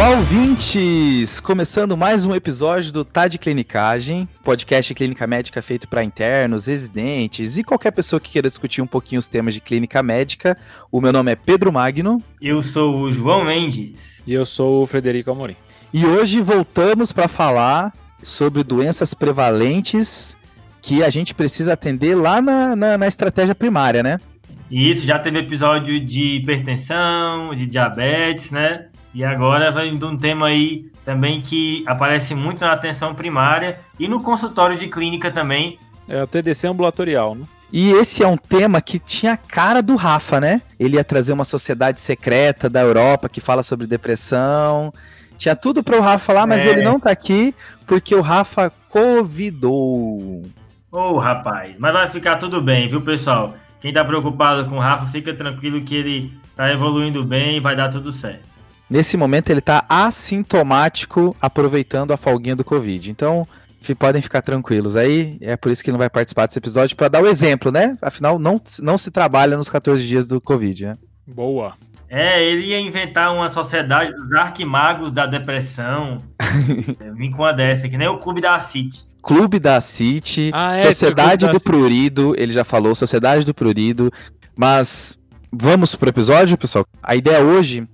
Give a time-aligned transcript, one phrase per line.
[0.00, 1.40] Olá, ouvintes!
[1.40, 7.58] Começando mais um episódio do Tá de Clinicagem, podcast clínica médica feito para internos, residentes
[7.58, 10.56] e qualquer pessoa que queira discutir um pouquinho os temas de clínica médica.
[10.90, 12.16] O meu nome é Pedro Magno.
[12.40, 14.22] Eu sou o João Mendes.
[14.26, 15.56] E eu sou o Frederico Amorim.
[15.92, 20.34] E hoje voltamos para falar sobre doenças prevalentes
[20.80, 24.18] que a gente precisa atender lá na, na, na estratégia primária, né?
[24.70, 28.86] Isso, já teve episódio de hipertensão, de diabetes, né?
[29.12, 34.06] E agora vai de um tema aí também que aparece muito na atenção primária e
[34.06, 35.78] no consultório de clínica também.
[36.08, 37.44] É o TDC ambulatorial, né?
[37.72, 40.62] E esse é um tema que tinha a cara do Rafa, né?
[40.78, 44.92] Ele ia trazer uma sociedade secreta da Europa que fala sobre depressão.
[45.38, 46.68] Tinha tudo para o Rafa falar, mas é.
[46.68, 47.54] ele não tá aqui
[47.86, 50.42] porque o Rafa convidou.
[50.92, 53.54] Ô, oh, rapaz, mas vai ficar tudo bem, viu, pessoal?
[53.80, 57.76] Quem tá preocupado com o Rafa, fica tranquilo que ele tá evoluindo bem e vai
[57.76, 58.49] dar tudo certo.
[58.90, 63.08] Nesse momento ele tá assintomático, aproveitando a folguinha do Covid.
[63.08, 63.46] Então,
[63.96, 65.38] podem ficar tranquilos aí.
[65.40, 67.96] É por isso que ele não vai participar desse episódio, para dar o exemplo, né?
[68.02, 70.98] Afinal, não, não se trabalha nos 14 dias do Covid, né?
[71.26, 71.74] Boa.
[72.08, 76.18] É, ele ia inventar uma sociedade dos arquimagos da depressão.
[77.16, 79.08] Vim com uma dessa, que nem o Clube da City.
[79.22, 84.10] Clube da City, ah, é, Sociedade do Prurido, ele já falou, Sociedade do Prurido.
[84.56, 85.18] Mas
[85.52, 86.84] vamos pro episódio, pessoal?
[87.02, 87.86] A ideia hoje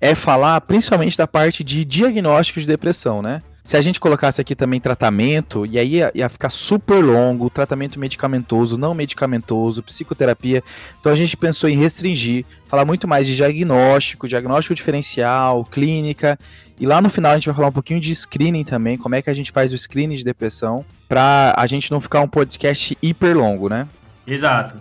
[0.00, 3.42] é falar principalmente da parte de diagnóstico de depressão, né?
[3.66, 7.98] Se a gente colocasse aqui também tratamento, e aí ia, ia, ficar super longo, tratamento
[7.98, 10.62] medicamentoso, não medicamentoso, psicoterapia.
[11.00, 16.38] Então a gente pensou em restringir, falar muito mais de diagnóstico, diagnóstico diferencial, clínica.
[16.78, 19.22] E lá no final a gente vai falar um pouquinho de screening também, como é
[19.22, 22.96] que a gente faz o screening de depressão, para a gente não ficar um podcast
[23.02, 23.88] hiper longo, né?
[24.24, 24.76] Exato.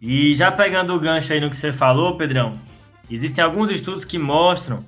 [0.00, 2.54] E já pegando o gancho aí no que você falou, Pedrão,
[3.10, 4.84] existem alguns estudos que mostram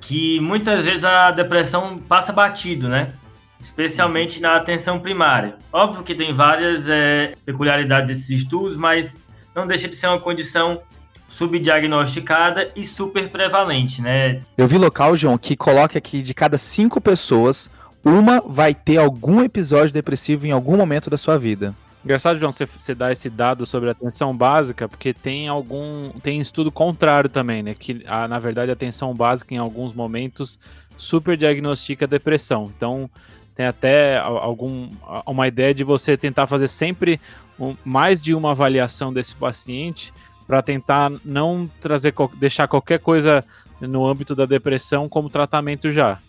[0.00, 3.12] que muitas vezes a depressão passa batido, né?
[3.58, 5.56] Especialmente na atenção primária.
[5.72, 9.16] Óbvio que tem várias é, peculiaridades desses estudos, mas
[9.54, 10.82] não deixa de ser uma condição
[11.28, 14.42] subdiagnosticada e super prevalente, né?
[14.56, 17.68] Eu vi local, João, que coloca que de cada cinco pessoas,
[18.04, 21.74] uma vai ter algum episódio depressivo em algum momento da sua vida.
[22.06, 26.10] Engraçado, João, você, dar esse dado sobre a atenção básica, porque tem algum.
[26.22, 27.74] tem estudo contrário também, né?
[27.74, 30.56] Que a, na verdade a atenção básica em alguns momentos
[30.96, 32.72] super diagnostica depressão.
[32.76, 33.10] Então
[33.56, 34.88] tem até algum,
[35.26, 37.20] uma ideia de você tentar fazer sempre
[37.58, 40.14] um, mais de uma avaliação desse paciente
[40.46, 43.44] para tentar não trazer deixar qualquer coisa
[43.80, 46.20] no âmbito da depressão como tratamento já.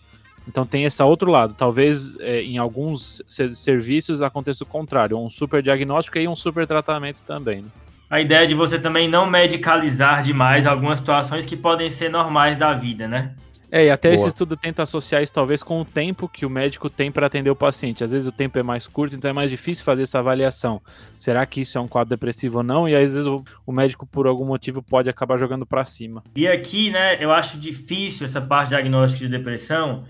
[0.48, 1.54] Então tem esse outro lado.
[1.54, 3.22] Talvez é, em alguns
[3.52, 7.62] serviços aconteça o contrário, um super diagnóstico e um super tratamento também.
[7.62, 7.68] Né?
[8.10, 12.72] A ideia de você também não medicalizar demais algumas situações que podem ser normais da
[12.72, 13.34] vida, né?
[13.70, 14.14] É, e até Boa.
[14.14, 17.50] esse estudo tenta associar isso talvez com o tempo que o médico tem para atender
[17.50, 18.02] o paciente.
[18.02, 20.80] Às vezes o tempo é mais curto, então é mais difícil fazer essa avaliação.
[21.18, 22.88] Será que isso é um quadro depressivo ou não?
[22.88, 26.24] E às vezes o, o médico, por algum motivo, pode acabar jogando para cima.
[26.34, 30.04] E aqui, né, eu acho difícil essa parte diagnóstica de depressão,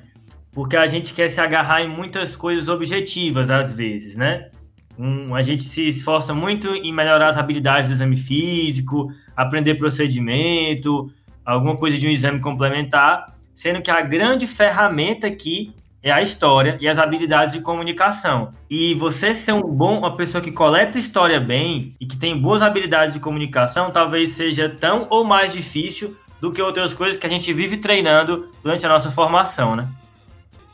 [0.59, 4.51] porque a gente quer se agarrar em muitas coisas objetivas às vezes, né?
[4.99, 11.13] Um, a gente se esforça muito em melhorar as habilidades do exame físico, aprender procedimento,
[11.45, 16.77] alguma coisa de um exame complementar, sendo que a grande ferramenta aqui é a história
[16.81, 18.51] e as habilidades de comunicação.
[18.69, 22.63] E você ser um bom, uma pessoa que coleta história bem e que tem boas
[22.63, 27.31] habilidades de comunicação, talvez seja tão ou mais difícil do que outras coisas que a
[27.31, 29.89] gente vive treinando durante a nossa formação, né?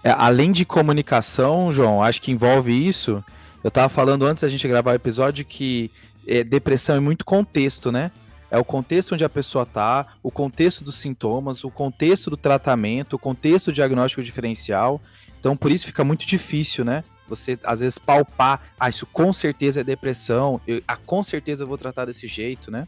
[0.05, 3.25] É, além de comunicação, João, acho que envolve isso.
[3.63, 5.91] Eu estava falando antes da gente gravar o episódio que
[6.27, 8.11] é, depressão é muito contexto, né?
[8.51, 13.15] É o contexto onde a pessoa tá, o contexto dos sintomas, o contexto do tratamento,
[13.15, 15.01] o contexto do diagnóstico diferencial.
[15.41, 17.03] Então, por isso fica muito difícil, né?
[17.27, 21.67] Você, às vezes, palpar, ah, isso com certeza é depressão, eu, ah, com certeza eu
[21.67, 22.87] vou tratar desse jeito, né?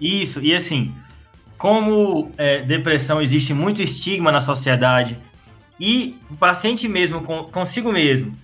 [0.00, 0.94] Isso, e assim,
[1.58, 5.18] como é, depressão existe muito estigma na sociedade,
[5.78, 8.36] e o paciente mesmo, consigo mesmo,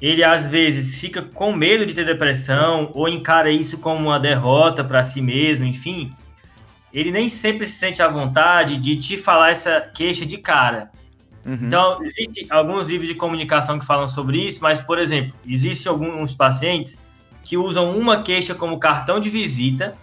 [0.00, 4.82] ele às vezes fica com medo de ter depressão ou encara isso como uma derrota
[4.82, 6.12] para si mesmo, enfim.
[6.92, 10.90] Ele nem sempre se sente à vontade de te falar essa queixa de cara.
[11.46, 11.58] Uhum.
[11.62, 16.34] Então, existem alguns livros de comunicação que falam sobre isso, mas, por exemplo, existem alguns
[16.34, 16.98] pacientes
[17.42, 19.94] que usam uma queixa como cartão de visita,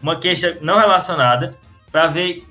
[0.00, 1.52] uma queixa não relacionada,
[1.90, 2.44] para ver,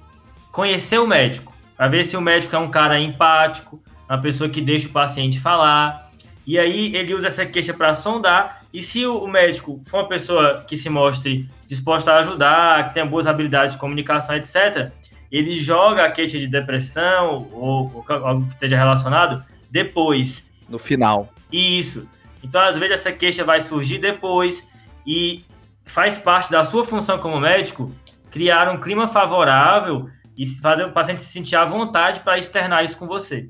[0.52, 4.62] conhecer o médico para ver se o médico é um cara empático, uma pessoa que
[4.62, 6.10] deixa o paciente falar.
[6.46, 8.64] E aí ele usa essa queixa para sondar.
[8.74, 13.06] E se o médico for uma pessoa que se mostre disposta a ajudar, que tenha
[13.06, 14.92] boas habilidades de comunicação, etc.,
[15.32, 20.44] ele joga a queixa de depressão ou, ou algo que esteja relacionado depois.
[20.70, 21.34] No final.
[21.52, 22.08] Isso.
[22.44, 24.64] Então, às vezes, essa queixa vai surgir depois
[25.06, 25.44] e
[25.84, 27.92] faz parte da sua função como médico
[28.32, 32.98] criar um clima favorável e fazer o paciente se sentir à vontade para externar isso
[32.98, 33.48] com você.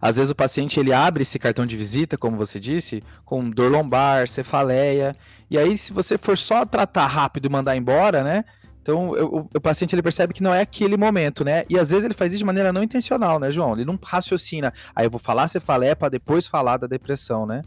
[0.00, 3.70] Às vezes o paciente ele abre esse cartão de visita, como você disse, com dor
[3.70, 5.14] lombar, cefaleia,
[5.48, 8.44] e aí se você for só tratar rápido e mandar embora, né?
[8.82, 11.64] Então eu, o, paciente ele percebe que não é aquele momento, né?
[11.70, 13.74] E às vezes ele faz isso de maneira não intencional, né, João?
[13.74, 14.74] Ele não raciocina.
[14.94, 17.62] Aí eu vou falar cefaleia para depois falar da depressão, né?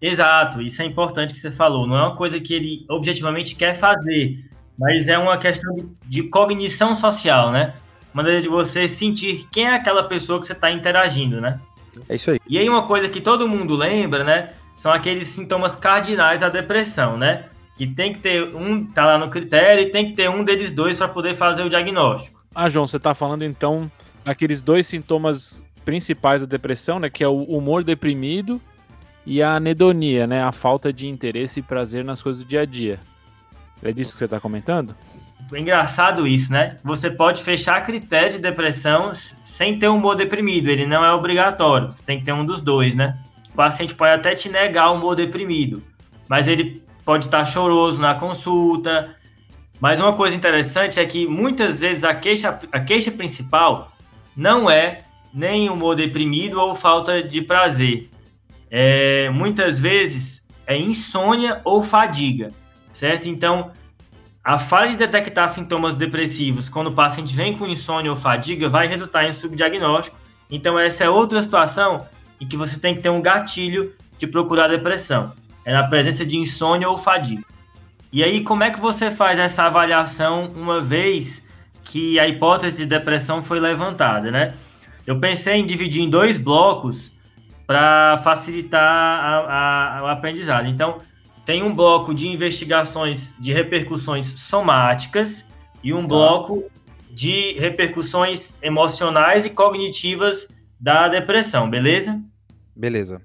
[0.00, 1.88] Exato, isso é importante que você falou.
[1.88, 4.48] Não é uma coisa que ele objetivamente quer fazer,
[4.80, 7.74] mas é uma questão de, de cognição social, né?
[8.14, 11.60] Maneira de você sentir quem é aquela pessoa que você está interagindo, né?
[12.08, 12.40] É isso aí.
[12.48, 14.54] E aí uma coisa que todo mundo lembra, né?
[14.74, 17.44] São aqueles sintomas cardinais da depressão, né?
[17.76, 20.72] Que tem que ter um, tá lá no critério, e tem que ter um deles
[20.72, 22.42] dois para poder fazer o diagnóstico.
[22.54, 23.90] Ah, João, você tá falando então
[24.24, 27.10] aqueles dois sintomas principais da depressão, né?
[27.10, 28.58] Que é o humor deprimido
[29.26, 30.42] e a anedonia, né?
[30.42, 32.98] A falta de interesse e prazer nas coisas do dia a dia.
[33.82, 34.94] É disso que você está comentando?
[35.52, 36.76] É engraçado isso, né?
[36.84, 41.90] Você pode fechar critério de depressão sem ter um humor deprimido, ele não é obrigatório,
[41.90, 43.18] você tem que ter um dos dois, né?
[43.52, 45.82] O paciente pode até te negar o humor deprimido,
[46.28, 49.16] mas ele pode estar choroso na consulta.
[49.80, 53.90] Mas uma coisa interessante é que muitas vezes a queixa, a queixa principal
[54.36, 58.08] não é nem humor deprimido ou falta de prazer.
[58.70, 62.52] É, muitas vezes é insônia ou fadiga,
[63.00, 63.30] certo?
[63.30, 63.70] Então,
[64.44, 68.86] a falha de detectar sintomas depressivos quando o paciente vem com insônia ou fadiga vai
[68.86, 70.18] resultar em subdiagnóstico.
[70.50, 72.06] Então, essa é outra situação
[72.38, 75.32] em que você tem que ter um gatilho de procurar depressão.
[75.64, 77.42] É na presença de insônia ou fadiga.
[78.12, 81.42] E aí, como é que você faz essa avaliação uma vez
[81.82, 84.52] que a hipótese de depressão foi levantada, né?
[85.06, 87.12] Eu pensei em dividir em dois blocos
[87.66, 90.66] para facilitar o aprendizado.
[90.66, 90.98] Então,
[91.50, 95.44] tem um bloco de investigações de repercussões somáticas
[95.82, 96.06] e um tá.
[96.06, 96.70] bloco
[97.10, 100.46] de repercussões emocionais e cognitivas
[100.78, 102.22] da depressão, beleza?
[102.76, 103.20] Beleza.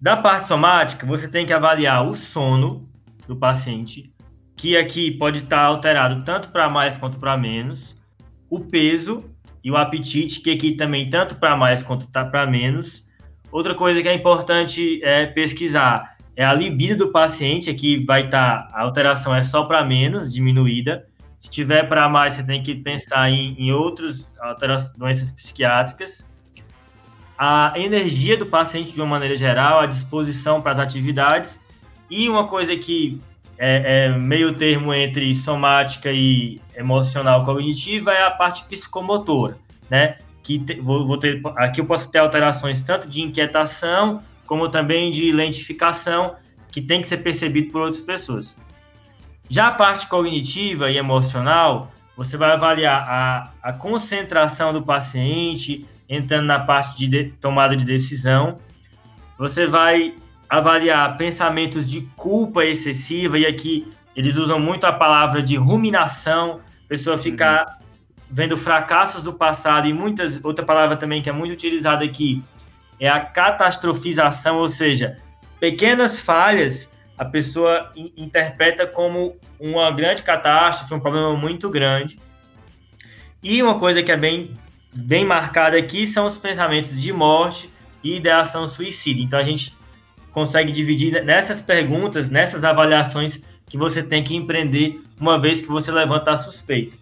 [0.00, 2.88] Da parte somática, você tem que avaliar o sono
[3.28, 4.10] do paciente,
[4.56, 7.94] que aqui pode estar alterado tanto para mais quanto para menos,
[8.48, 9.30] o peso
[9.62, 13.06] e o apetite, que aqui também tanto para mais quanto tá para menos.
[13.52, 18.62] Outra coisa que é importante é pesquisar é a libido do paciente, aqui vai estar,
[18.62, 21.06] tá, a alteração é só para menos, diminuída.
[21.38, 24.26] Se tiver para mais, você tem que pensar em, em outras
[24.96, 26.26] doenças psiquiátricas.
[27.38, 31.60] A energia do paciente de uma maneira geral, a disposição para as atividades.
[32.08, 33.20] E uma coisa que
[33.58, 39.58] é, é meio termo entre somática e emocional cognitiva é a parte psicomotora,
[39.90, 40.16] né?
[40.42, 45.12] Que te, vou, vou ter, aqui eu posso ter alterações tanto de inquietação como também
[45.12, 46.34] de lentificação,
[46.72, 48.56] que tem que ser percebido por outras pessoas.
[49.48, 56.46] Já a parte cognitiva e emocional, você vai avaliar a, a concentração do paciente, entrando
[56.46, 58.58] na parte de, de tomada de decisão.
[59.38, 60.16] Você vai
[60.48, 63.86] avaliar pensamentos de culpa excessiva, e aqui
[64.16, 67.86] eles usam muito a palavra de ruminação, pessoa ficar uhum.
[68.28, 72.42] vendo fracassos do passado, e muitas, outra palavra também que é muito utilizada aqui,
[73.00, 75.16] é a catastrofização, ou seja,
[75.58, 82.18] pequenas falhas a pessoa interpreta como uma grande catástrofe, um problema muito grande.
[83.42, 84.54] E uma coisa que é bem,
[84.94, 87.68] bem marcada aqui são os pensamentos de morte
[88.02, 89.20] e ideação suicida.
[89.20, 89.76] Então a gente
[90.32, 95.92] consegue dividir nessas perguntas, nessas avaliações que você tem que empreender uma vez que você
[95.92, 96.96] levanta a suspeita.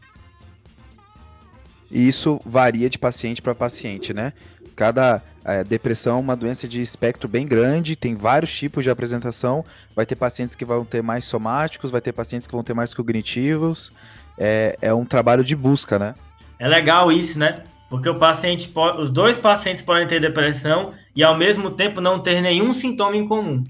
[1.91, 4.33] Isso varia de paciente para paciente, né?
[4.75, 9.65] Cada é, depressão é uma doença de espectro bem grande, tem vários tipos de apresentação.
[9.95, 12.93] Vai ter pacientes que vão ter mais somáticos, vai ter pacientes que vão ter mais
[12.93, 13.93] cognitivos.
[14.37, 16.15] É, é um trabalho de busca, né?
[16.59, 17.63] É legal isso, né?
[17.89, 22.21] Porque o paciente pode, os dois pacientes podem ter depressão e ao mesmo tempo não
[22.21, 23.65] ter nenhum sintoma em comum.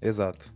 [0.00, 0.54] Exato.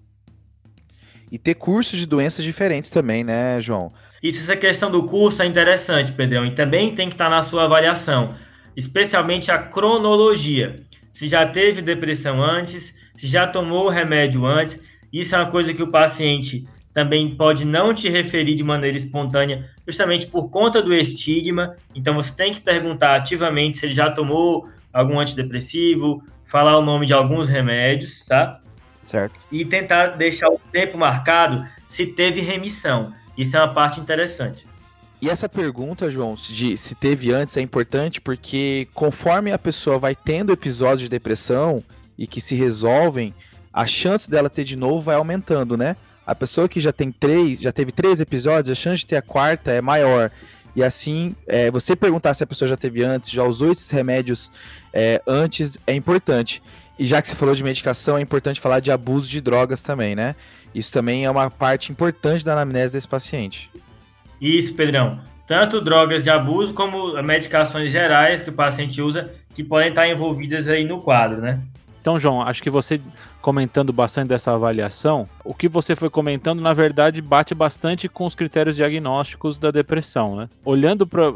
[1.33, 3.90] E ter cursos de doenças diferentes também, né, João?
[4.23, 7.64] Isso, essa questão do curso é interessante, Pedrão, e também tem que estar na sua
[7.64, 8.35] avaliação
[8.77, 10.83] especialmente a cronologia.
[11.12, 14.81] Se já teve depressão antes, se já tomou o remédio antes,
[15.12, 19.69] isso é uma coisa que o paciente também pode não te referir de maneira espontânea,
[19.87, 21.77] justamente por conta do estigma.
[21.95, 27.07] Então você tem que perguntar ativamente se ele já tomou algum antidepressivo, falar o nome
[27.07, 28.61] de alguns remédios, tá?
[29.05, 29.39] Certo.
[29.50, 33.12] E tentar deixar o tempo marcado se teve remissão.
[33.37, 34.67] Isso é uma parte interessante.
[35.23, 40.15] E essa pergunta, João, de se teve antes é importante porque conforme a pessoa vai
[40.15, 41.85] tendo episódios de depressão
[42.17, 43.35] e que se resolvem,
[43.73, 45.97] a chance dela ter de novo vai aumentando, né?
[46.27, 49.23] A pessoa que já tem três, já teve três episódios, a chance de ter a
[49.23, 50.31] quarta é maior.
[50.75, 54.50] E assim, é, você perguntar se a pessoa já teve antes, já usou esses remédios
[54.93, 56.62] é, antes, é importante.
[56.99, 60.15] E já que você falou de medicação, é importante falar de abuso de drogas também,
[60.15, 60.37] né?
[60.75, 63.71] Isso também é uma parte importante da anamnese desse paciente.
[64.40, 65.20] Isso, Pedrão.
[65.47, 70.68] Tanto drogas de abuso como medicações gerais que o paciente usa que podem estar envolvidas
[70.68, 71.61] aí no quadro, né?
[72.00, 72.99] Então, João, acho que você
[73.42, 78.35] comentando bastante dessa avaliação, o que você foi comentando, na verdade, bate bastante com os
[78.35, 80.49] critérios diagnósticos da depressão, né?
[80.64, 81.30] Olhando para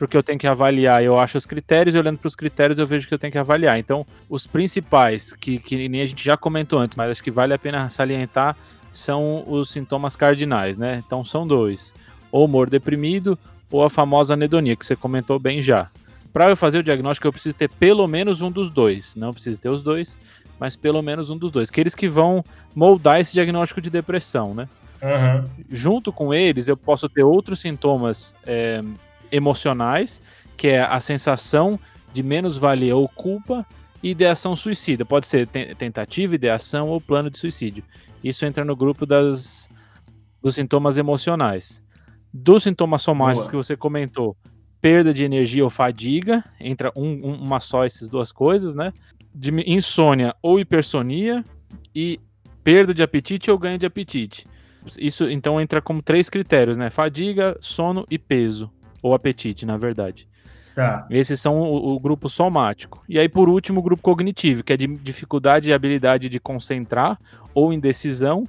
[0.00, 2.78] o que eu tenho que avaliar, eu acho os critérios, e olhando para os critérios,
[2.78, 3.78] eu vejo que eu tenho que avaliar.
[3.78, 7.54] Então, os principais, que, que nem a gente já comentou antes, mas acho que vale
[7.54, 8.56] a pena salientar,
[8.92, 11.02] são os sintomas cardinais, né?
[11.06, 11.94] Então, são dois:
[12.30, 13.38] ou humor deprimido,
[13.70, 15.90] ou a famosa anedonia, que você comentou bem já
[16.32, 19.14] para eu fazer o diagnóstico, eu preciso ter pelo menos um dos dois.
[19.16, 20.16] Não preciso ter os dois,
[20.58, 21.68] mas pelo menos um dos dois.
[21.68, 22.44] Aqueles que vão
[22.74, 24.68] moldar esse diagnóstico de depressão, né?
[25.02, 25.48] Uhum.
[25.68, 28.82] Junto com eles, eu posso ter outros sintomas é,
[29.32, 30.20] emocionais,
[30.56, 31.78] que é a sensação
[32.12, 33.66] de menos-valia ou culpa
[34.02, 35.04] e ideação suicida.
[35.04, 37.82] Pode ser tentativa, ideação ou plano de suicídio.
[38.22, 39.70] Isso entra no grupo das,
[40.42, 41.79] dos sintomas emocionais.
[42.32, 43.50] Dos sintomas somáticos Boa.
[43.50, 44.36] que você comentou,
[44.80, 48.92] perda de energia ou fadiga, entra um, um, uma só essas duas coisas, né?
[49.34, 51.44] De insônia ou hipersonia
[51.94, 52.20] e
[52.64, 54.46] perda de apetite ou ganho de apetite.
[54.98, 56.88] Isso então entra como três critérios, né?
[56.88, 58.70] Fadiga, sono e peso,
[59.02, 60.26] ou apetite, na verdade.
[60.74, 61.06] Tá.
[61.10, 63.02] Esses são o, o, grupo somático.
[63.08, 67.18] E aí, por último, o grupo cognitivo, que é de dificuldade e habilidade de concentrar
[67.52, 68.48] ou indecisão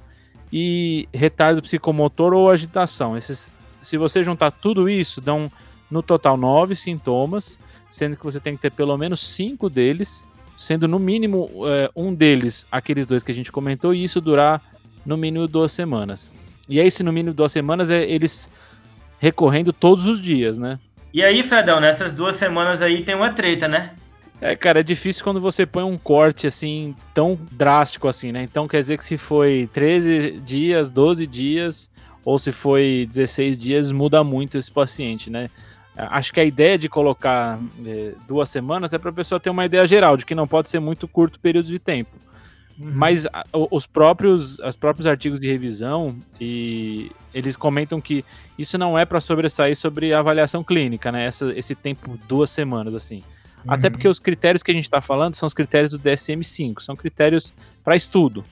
[0.52, 3.18] e retardo psicomotor ou agitação.
[3.18, 5.50] Esses, se você juntar tudo isso, dão
[5.90, 7.58] no total, nove sintomas,
[7.90, 10.24] sendo que você tem que ter pelo menos cinco deles,
[10.56, 14.62] sendo no mínimo é, um deles aqueles dois que a gente comentou, e isso durar
[15.04, 16.32] no mínimo duas semanas.
[16.68, 18.48] E aí, se no mínimo duas semanas, é eles
[19.18, 20.78] recorrendo todos os dias, né?
[21.12, 23.90] E aí, Fredão, nessas duas semanas aí tem uma treta, né?
[24.40, 28.42] É, cara, é difícil quando você põe um corte assim, tão drástico assim, né?
[28.42, 31.88] Então quer dizer que se foi 13 dias, 12 dias,
[32.24, 35.50] ou se foi 16 dias, muda muito esse paciente, né?
[35.94, 39.66] Acho que a ideia de colocar é, duas semanas é para a pessoa ter uma
[39.66, 42.16] ideia geral de que não pode ser muito curto período de tempo.
[42.78, 42.90] Uhum.
[42.94, 48.24] Mas a, os próprios, os próprios artigos de revisão e eles comentam que
[48.58, 51.26] isso não é para sobressair sobre a avaliação clínica, né?
[51.26, 53.22] Essa, esse tempo duas semanas assim.
[53.64, 53.74] Uhum.
[53.74, 56.96] Até porque os critérios que a gente está falando são os critérios do DSM-5, são
[56.96, 57.52] critérios
[57.84, 58.42] para estudo.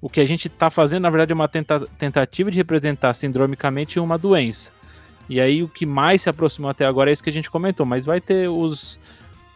[0.00, 4.00] O que a gente está fazendo, na verdade, é uma tenta tentativa de representar sindromicamente
[4.00, 4.70] uma doença.
[5.28, 7.86] E aí o que mais se aproximou até agora é isso que a gente comentou,
[7.86, 8.98] mas vai ter os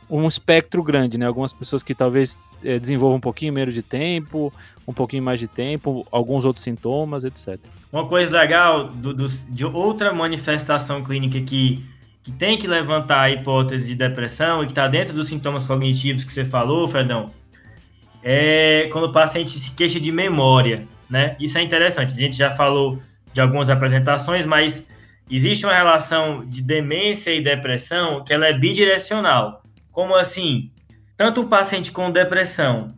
[0.08, 1.26] um espectro grande, né?
[1.26, 4.52] Algumas pessoas que talvez é, desenvolvam um pouquinho menos de tempo,
[4.86, 7.58] um pouquinho mais de tempo, alguns outros sintomas, etc.
[7.90, 11.84] Uma coisa legal do, do, de outra manifestação clínica que,
[12.22, 16.22] que tem que levantar a hipótese de depressão e que está dentro dos sintomas cognitivos
[16.22, 17.30] que você falou, Fredão,
[18.24, 21.36] é quando o paciente se queixa de memória, né?
[21.38, 22.14] Isso é interessante.
[22.14, 22.98] A gente já falou
[23.34, 24.86] de algumas apresentações, mas
[25.30, 29.62] existe uma relação de demência e depressão que ela é bidirecional.
[29.92, 30.70] Como assim?
[31.18, 32.94] Tanto um paciente com depressão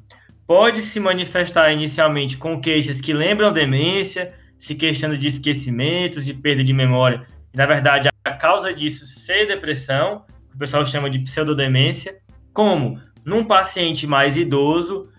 [0.47, 6.63] pode se manifestar inicialmente com queixas que lembram demência, se queixando de esquecimentos, de perda
[6.63, 7.27] de memória.
[7.53, 12.19] Na verdade, a causa disso ser depressão, que o pessoal chama de pseudodemência,
[12.53, 15.11] como num paciente mais idoso,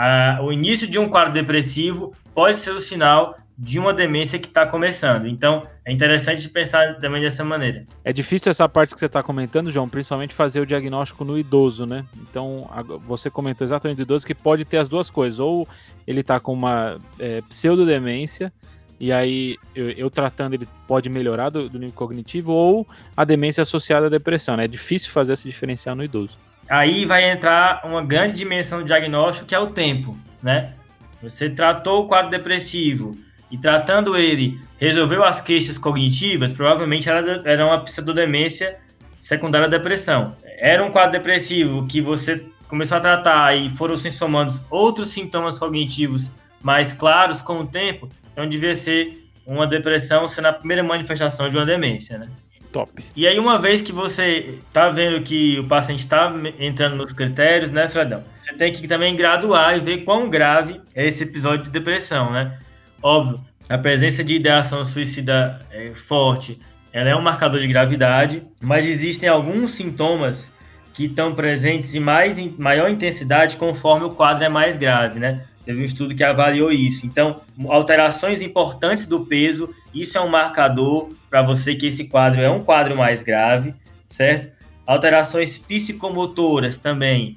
[0.00, 4.46] a, o início de um quadro depressivo pode ser o sinal de uma demência que
[4.46, 5.26] está começando.
[5.26, 7.84] Então, é interessante pensar também dessa maneira.
[8.02, 11.84] É difícil essa parte que você está comentando, João, principalmente fazer o diagnóstico no idoso,
[11.84, 12.06] né?
[12.22, 12.70] Então,
[13.06, 15.38] você comentou exatamente do idoso que pode ter as duas coisas.
[15.38, 15.68] Ou
[16.06, 18.50] ele está com uma é, pseudodemência,
[18.98, 23.60] e aí eu, eu, tratando ele pode melhorar do, do, nível cognitivo, ou a demência
[23.60, 24.64] associada à depressão, né?
[24.64, 26.38] É difícil fazer esse diferencial no idoso.
[26.70, 30.72] Aí vai entrar uma grande dimensão do diagnóstico, que é o tempo, né?
[31.20, 33.18] Você tratou o quadro depressivo,
[33.50, 38.78] e tratando ele resolveu as queixas cognitivas, provavelmente era, era uma pseudodemência
[39.20, 40.36] secundária à depressão.
[40.44, 45.58] Era um quadro depressivo que você começou a tratar e foram se somando outros sintomas
[45.58, 46.30] cognitivos
[46.62, 51.56] mais claros com o tempo, então devia ser uma depressão sendo a primeira manifestação de
[51.56, 52.28] uma demência, né?
[52.72, 53.04] Top.
[53.16, 57.70] E aí, uma vez que você tá vendo que o paciente está entrando nos critérios,
[57.70, 58.22] né, Fredão?
[58.40, 62.58] Você tem que também graduar e ver quão grave é esse episódio de depressão, né?
[63.02, 66.60] Óbvio, a presença de ideação suicida é forte
[66.92, 70.52] ela é um marcador de gravidade, mas existem alguns sintomas
[70.92, 75.44] que estão presentes em mais, maior intensidade conforme o quadro é mais grave, né?
[75.64, 77.06] Teve um estudo que avaliou isso.
[77.06, 82.50] Então, alterações importantes do peso, isso é um marcador para você que esse quadro é
[82.50, 83.74] um quadro mais grave,
[84.08, 84.50] certo?
[84.86, 87.36] Alterações psicomotoras também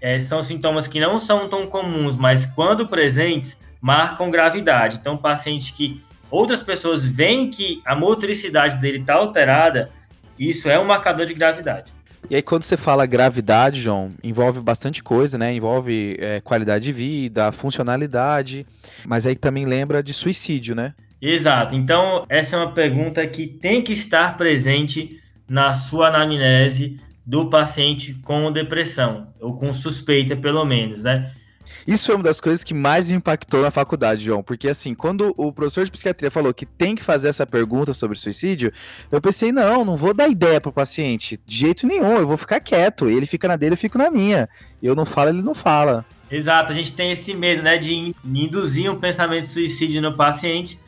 [0.00, 4.98] é, são sintomas que não são tão comuns, mas quando presentes, marcam gravidade.
[5.00, 9.90] Então, paciente que outras pessoas veem que a motricidade dele está alterada,
[10.38, 11.92] isso é um marcador de gravidade.
[12.30, 15.52] E aí, quando você fala gravidade, João, envolve bastante coisa, né?
[15.52, 18.64] Envolve é, qualidade de vida, funcionalidade,
[19.04, 20.94] mas aí também lembra de suicídio, né?
[21.20, 21.74] Exato.
[21.74, 25.18] Então, essa é uma pergunta que tem que estar presente
[25.48, 31.32] na sua anamnese do paciente com depressão, ou com suspeita, pelo menos, né?
[31.86, 35.34] Isso é uma das coisas que mais me impactou na faculdade, João, porque assim, quando
[35.36, 38.72] o professor de psiquiatria falou que tem que fazer essa pergunta sobre suicídio,
[39.10, 42.60] eu pensei, não, não vou dar ideia pro paciente, de jeito nenhum, eu vou ficar
[42.60, 44.48] quieto, ele fica na dele, eu fico na minha.
[44.82, 46.04] Eu não falo, ele não fala.
[46.30, 50.78] Exato, a gente tem esse medo, né, de induzir um pensamento de suicídio no paciente,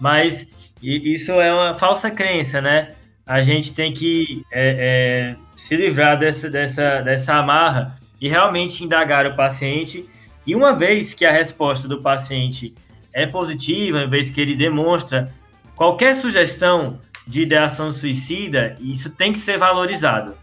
[0.00, 0.48] mas
[0.82, 2.94] isso é uma falsa crença, né?
[3.26, 9.26] A gente tem que é, é, se livrar dessa, dessa, dessa amarra e realmente indagar
[9.26, 10.08] o paciente
[10.46, 12.74] e uma vez que a resposta do paciente
[13.12, 15.32] é positiva, uma vez que ele demonstra
[15.74, 20.34] qualquer sugestão de ideação suicida, isso tem que ser valorizado,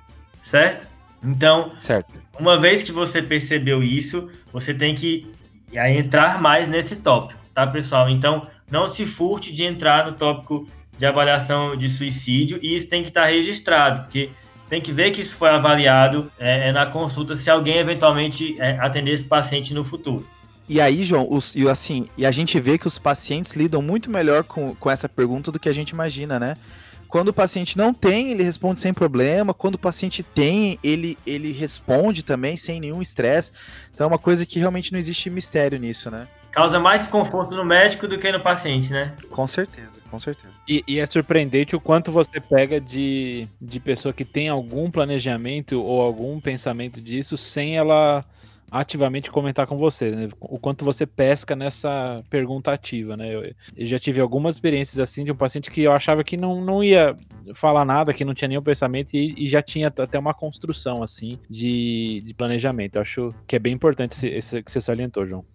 [0.41, 0.87] certo?
[1.23, 2.13] Então, certo.
[2.37, 5.31] uma vez que você percebeu isso, você tem que
[5.73, 8.09] entrar mais nesse tópico, tá, pessoal?
[8.09, 10.67] Então, não se furte de entrar no tópico
[10.97, 14.29] de avaliação de suicídio e isso tem que estar registrado, porque
[14.73, 18.79] tem que ver que isso foi avaliado é, é, na consulta se alguém eventualmente é,
[18.79, 20.27] atender esse paciente no futuro.
[20.67, 24.09] E aí, João, os, e assim, e a gente vê que os pacientes lidam muito
[24.09, 26.55] melhor com, com essa pergunta do que a gente imagina, né?
[27.07, 29.53] Quando o paciente não tem, ele responde sem problema.
[29.53, 33.51] Quando o paciente tem, ele, ele responde também sem nenhum estresse.
[33.93, 36.27] Então é uma coisa que realmente não existe mistério nisso, né?
[36.53, 39.11] Causa mais desconforto no médico do que no paciente, né?
[39.31, 40.53] Com certeza, com certeza.
[40.67, 45.81] E, e, é surpreendente o quanto você pega de, de pessoa que tem algum planejamento
[45.81, 48.23] ou algum pensamento disso sem ela
[48.69, 50.29] ativamente comentar com você, né?
[50.39, 53.33] O quanto você pesca nessa pergunta ativa, né?
[53.33, 53.43] Eu,
[53.75, 56.83] eu, já tive algumas experiências assim de um paciente que eu achava que não, não
[56.83, 57.15] ia
[57.55, 61.39] falar nada, que não tinha nenhum pensamento e, e já tinha até uma construção assim
[61.49, 62.95] de, de planejamento.
[62.95, 65.45] Eu acho que é bem importante esse, esse que você salientou, João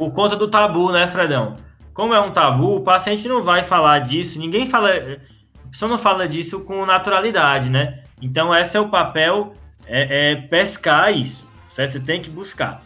[0.00, 1.58] por conta do tabu, né, Fredão?
[1.92, 4.88] Como é um tabu, o paciente não vai falar disso, ninguém fala.
[4.88, 8.02] A pessoa não fala disso com naturalidade, né?
[8.22, 9.52] Então, esse é o papel,
[9.86, 11.92] é, é pescar isso, certo?
[11.92, 12.80] Você tem que buscar.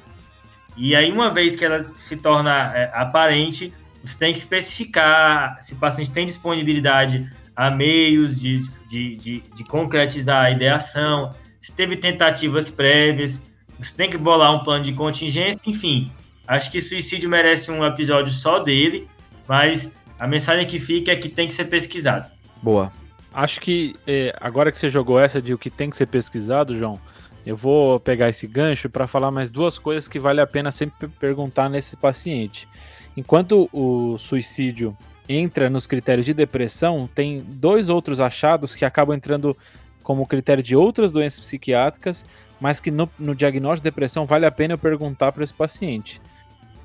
[0.77, 3.73] E aí, uma vez que ela se torna é, aparente,
[4.03, 9.65] você tem que especificar se o paciente tem disponibilidade a meios de, de, de, de
[9.65, 13.41] concretizar a ideação, se teve tentativas prévias,
[13.79, 16.11] você tem que bolar um plano de contingência, enfim.
[16.47, 19.09] Acho que suicídio merece um episódio só dele,
[19.49, 22.31] mas a mensagem que fica é que tem que ser pesquisado.
[22.63, 22.93] Boa.
[23.33, 26.79] Acho que é, agora que você jogou essa de o que tem que ser pesquisado,
[26.79, 27.01] João,
[27.45, 31.09] eu vou pegar esse gancho para falar mais duas coisas que vale a pena sempre
[31.09, 32.69] perguntar nesse paciente.
[33.17, 34.97] Enquanto o suicídio
[35.29, 39.57] entra nos critérios de depressão, tem dois outros achados que acabam entrando
[40.03, 42.25] como critério de outras doenças psiquiátricas,
[42.61, 46.21] mas que no, no diagnóstico de depressão vale a pena eu perguntar para esse paciente.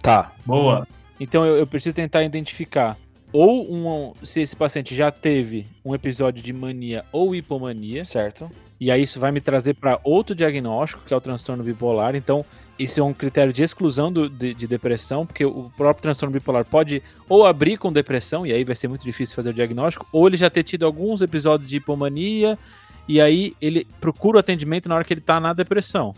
[0.01, 0.31] Tá.
[0.45, 0.87] Boa.
[1.19, 2.97] Então eu, eu preciso tentar identificar
[3.31, 8.03] ou um, se esse paciente já teve um episódio de mania ou hipomania.
[8.03, 8.49] Certo.
[8.79, 12.15] E aí isso vai me trazer para outro diagnóstico, que é o transtorno bipolar.
[12.15, 12.45] Então,
[12.77, 16.63] esse é um critério de exclusão do, de, de, depressão, porque o próprio transtorno bipolar
[16.63, 20.25] pode ou abrir com depressão, e aí vai ser muito difícil fazer o diagnóstico, ou
[20.25, 22.57] ele já ter tido alguns episódios de hipomania,
[23.05, 26.15] e aí ele procura o atendimento na hora que ele está na depressão.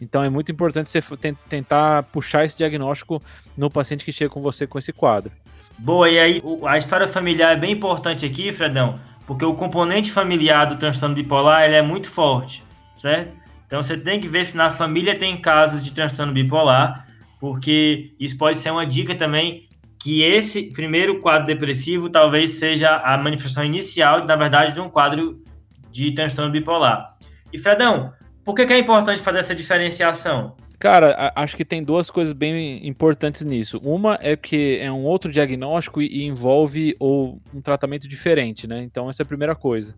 [0.00, 1.02] Então é muito importante você
[1.48, 3.22] tentar puxar esse diagnóstico
[3.56, 5.30] no paciente que chega com você com esse quadro.
[5.78, 10.66] Boa, e aí a história familiar é bem importante aqui, Fredão, porque o componente familiar
[10.66, 12.64] do transtorno bipolar ele é muito forte,
[12.96, 13.32] certo?
[13.66, 17.06] Então você tem que ver se na família tem casos de transtorno bipolar,
[17.38, 19.68] porque isso pode ser uma dica também
[20.02, 25.42] que esse primeiro quadro depressivo talvez seja a manifestação inicial, na verdade, de um quadro
[25.90, 27.16] de transtorno bipolar.
[27.52, 28.12] E Fredão,
[28.44, 30.54] por que, que é importante fazer essa diferenciação?
[30.78, 33.78] Cara, acho que tem duas coisas bem importantes nisso.
[33.84, 38.82] Uma é que é um outro diagnóstico e envolve ou um tratamento diferente, né?
[38.82, 39.94] Então essa é a primeira coisa.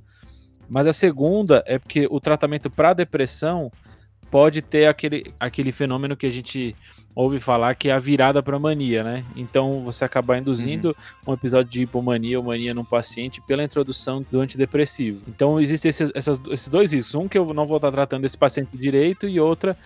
[0.69, 3.71] Mas a segunda é porque o tratamento para depressão
[4.33, 6.75] pode ter aquele, aquele fenômeno que a gente
[7.15, 9.23] ouve falar que é a virada para mania, né?
[9.37, 11.33] Então você acaba induzindo uhum.
[11.33, 15.21] um episódio de hipomania ou mania num paciente pela introdução do antidepressivo.
[15.29, 17.15] Então existem esses, essas, esses dois riscos.
[17.15, 19.77] Um que eu não vou estar tratando desse paciente direito e outra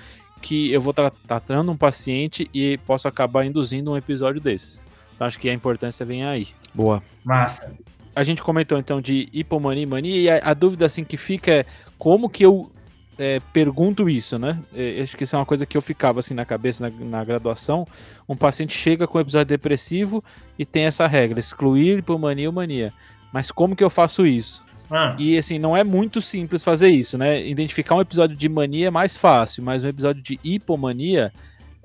[0.41, 4.81] que eu vou estar tratando um paciente e posso acabar induzindo um episódio desses.
[5.17, 6.47] Então acho que a importância vem aí.
[6.73, 7.03] Boa.
[7.25, 7.75] Massa.
[8.15, 11.51] A gente comentou então de hipomania e mania e a, a dúvida assim que fica
[11.51, 11.67] é
[11.99, 12.71] como que eu
[13.19, 14.61] é, pergunto isso, né?
[14.75, 17.25] É, acho que isso é uma coisa que eu ficava assim na cabeça na, na,
[17.25, 17.87] graduação.
[18.29, 20.23] Um paciente chega com um episódio depressivo
[20.59, 22.93] e tem essa regra: excluir hipomania ou mania.
[23.33, 24.65] Mas como que eu faço isso?
[24.91, 25.17] Ah.
[25.19, 27.45] E assim, não é muito simples fazer isso, né?
[27.47, 31.33] Identificar um episódio de mania é mais fácil, mas um episódio de hipomania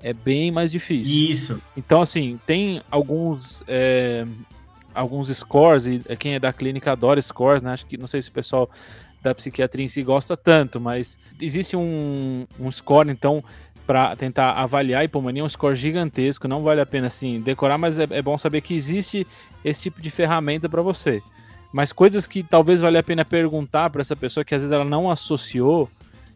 [0.02, 1.30] é bem mais difícil.
[1.30, 1.62] Isso.
[1.76, 3.64] Então, assim, tem alguns.
[3.66, 4.24] É,
[4.94, 7.72] alguns scores, e quem é da clínica adora scores, né?
[7.72, 8.68] Acho que não sei se o pessoal
[9.22, 13.42] da psiquiatria em si gosta tanto, mas existe um, um score, então,
[13.86, 17.98] para tentar avaliar a hipomania, um score gigantesco, não vale a pena assim decorar, mas
[17.98, 19.26] é, é bom saber que existe
[19.64, 21.22] esse tipo de ferramenta para você.
[21.72, 24.84] Mas coisas que talvez valha a pena perguntar para essa pessoa que às vezes ela
[24.84, 25.88] não associou,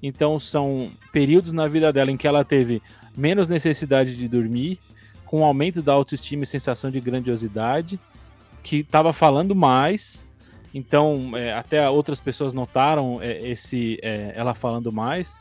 [0.03, 2.83] então são períodos na vida dela em que ela teve
[3.17, 4.79] menos necessidade de dormir,
[5.25, 7.99] com aumento da autoestima e sensação de grandiosidade,
[8.63, 10.25] que estava falando mais,
[10.77, 15.39] então, é, até outras pessoas notaram é, esse é, ela falando mais.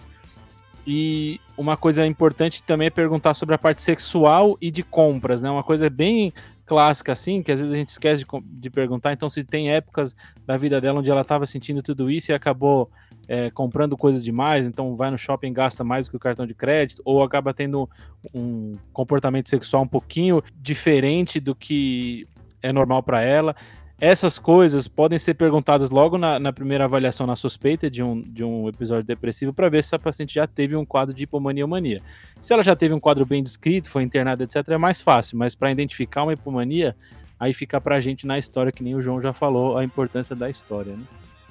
[0.87, 5.49] E uma coisa importante também é perguntar sobre a parte sexual e de compras, né?
[5.49, 6.31] Uma coisa bem
[6.65, 9.11] clássica assim, que às vezes a gente esquece de, de perguntar.
[9.11, 12.89] Então, se tem épocas da vida dela onde ela estava sentindo tudo isso e acabou
[13.27, 16.53] é, comprando coisas demais, então vai no shopping gasta mais do que o cartão de
[16.53, 17.89] crédito, ou acaba tendo
[18.33, 22.25] um comportamento sexual um pouquinho diferente do que
[22.61, 23.53] é normal para ela.
[23.99, 28.43] Essas coisas podem ser perguntadas logo na, na primeira avaliação na suspeita de um, de
[28.43, 31.69] um episódio depressivo para ver se a paciente já teve um quadro de hipomania ou
[31.69, 32.01] mania.
[32.41, 35.55] Se ela já teve um quadro bem descrito, foi internada, etc., é mais fácil, mas
[35.55, 36.93] para identificar uma hipomania,
[37.39, 40.35] aí fica para a gente na história, que nem o João já falou, a importância
[40.35, 40.91] da história.
[40.91, 41.03] Né?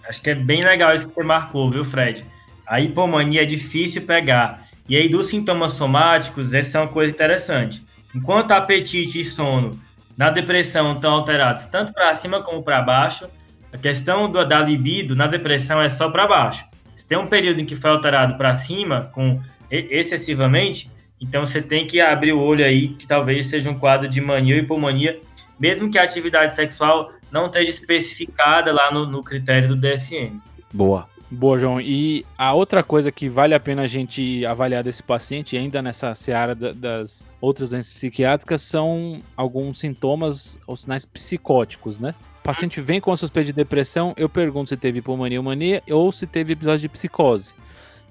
[0.06, 2.26] Acho que é bem legal isso que você marcou, viu, Fred?
[2.66, 4.66] A hipomania é difícil pegar.
[4.86, 7.82] E aí, dos sintomas somáticos, essa é uma coisa interessante.
[8.14, 9.78] Enquanto apetite e sono
[10.16, 13.28] na depressão estão alterados tanto para cima como para baixo.
[13.72, 16.64] A questão do, da libido na depressão é só para baixo.
[16.94, 21.86] Se tem um período em que foi alterado para cima, com excessivamente, então você tem
[21.86, 25.20] que abrir o olho aí, que talvez seja um quadro de mania ou hipomania,
[25.58, 30.40] mesmo que a atividade sexual não esteja especificada lá no, no critério do DSM.
[30.72, 31.08] Boa.
[31.30, 31.80] Boa, João.
[31.80, 36.14] E a outra coisa que vale a pena a gente avaliar desse paciente, ainda nessa
[36.14, 42.14] seara da, das outras doenças psiquiátricas, são alguns sintomas ou sinais psicóticos, né?
[42.40, 46.12] O paciente vem com suspeita de depressão, eu pergunto se teve hipomania ou mania ou
[46.12, 47.54] se teve episódio de psicose,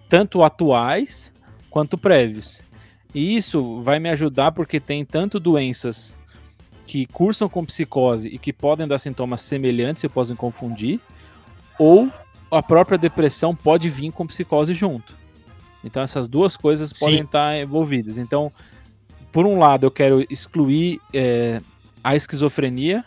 [0.09, 1.31] tanto atuais
[1.69, 2.61] quanto prévios.
[3.13, 6.15] E isso vai me ajudar porque tem tanto doenças
[6.87, 10.99] que cursam com psicose e que podem dar sintomas semelhantes e podem confundir,
[11.77, 12.09] ou
[12.53, 15.15] a própria depressão pode vir com psicose junto.
[15.83, 16.99] Então essas duas coisas Sim.
[16.99, 18.17] podem estar envolvidas.
[18.17, 18.51] Então,
[19.31, 21.61] por um lado, eu quero excluir é,
[22.03, 23.03] a esquizofrenia,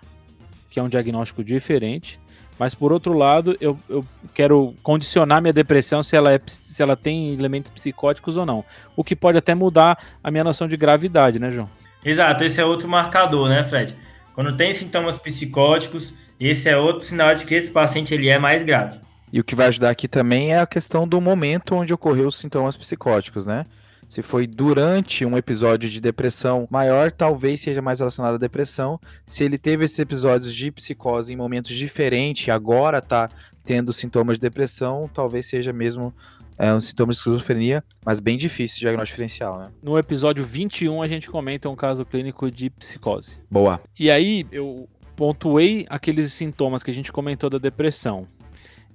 [0.70, 2.18] que é um diagnóstico diferente,
[2.59, 4.04] mas por outro lado, eu, eu
[4.35, 8.64] quero condicionar minha depressão se ela, é, se ela tem elementos psicóticos ou não.
[8.96, 11.68] O que pode até mudar a minha noção de gravidade, né, João?
[12.04, 13.94] Exato, esse é outro marcador, né, Fred?
[14.35, 18.62] Quando tem sintomas psicóticos, esse é outro sinal de que esse paciente ele é mais
[18.62, 18.98] grave.
[19.32, 22.38] E o que vai ajudar aqui também é a questão do momento onde ocorreu os
[22.38, 23.64] sintomas psicóticos, né?
[24.08, 29.00] Se foi durante um episódio de depressão maior, talvez seja mais relacionado à depressão.
[29.26, 33.28] Se ele teve esses episódios de psicose em momentos diferentes, agora está
[33.64, 36.14] tendo sintomas de depressão, talvez seja mesmo
[36.56, 39.70] é, um sintoma de esquizofrenia, mas bem difícil de diagnóstico diferencial, né?
[39.82, 43.38] No episódio 21 a gente comenta um caso clínico de psicose.
[43.50, 43.80] Boa.
[43.98, 48.28] E aí eu pontuei aqueles sintomas que a gente comentou da depressão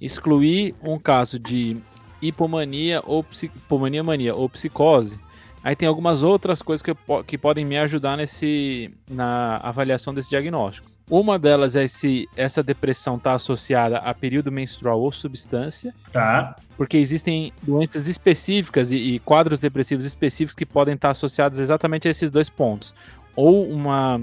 [0.02, 1.78] excluir um caso de
[2.22, 5.20] hipomania ou hipomania mania ou psicose,
[5.64, 6.92] aí tem algumas outras coisas que,
[7.28, 10.90] que podem me ajudar nesse na avaliação desse diagnóstico.
[11.10, 15.94] Uma delas é se essa depressão está associada a período menstrual ou substância.
[16.10, 16.56] Tá.
[16.78, 22.12] Porque existem doenças específicas e, e quadros depressivos específicos que podem estar associados exatamente a
[22.12, 22.96] esses dois pontos.
[23.36, 24.22] Ou uma,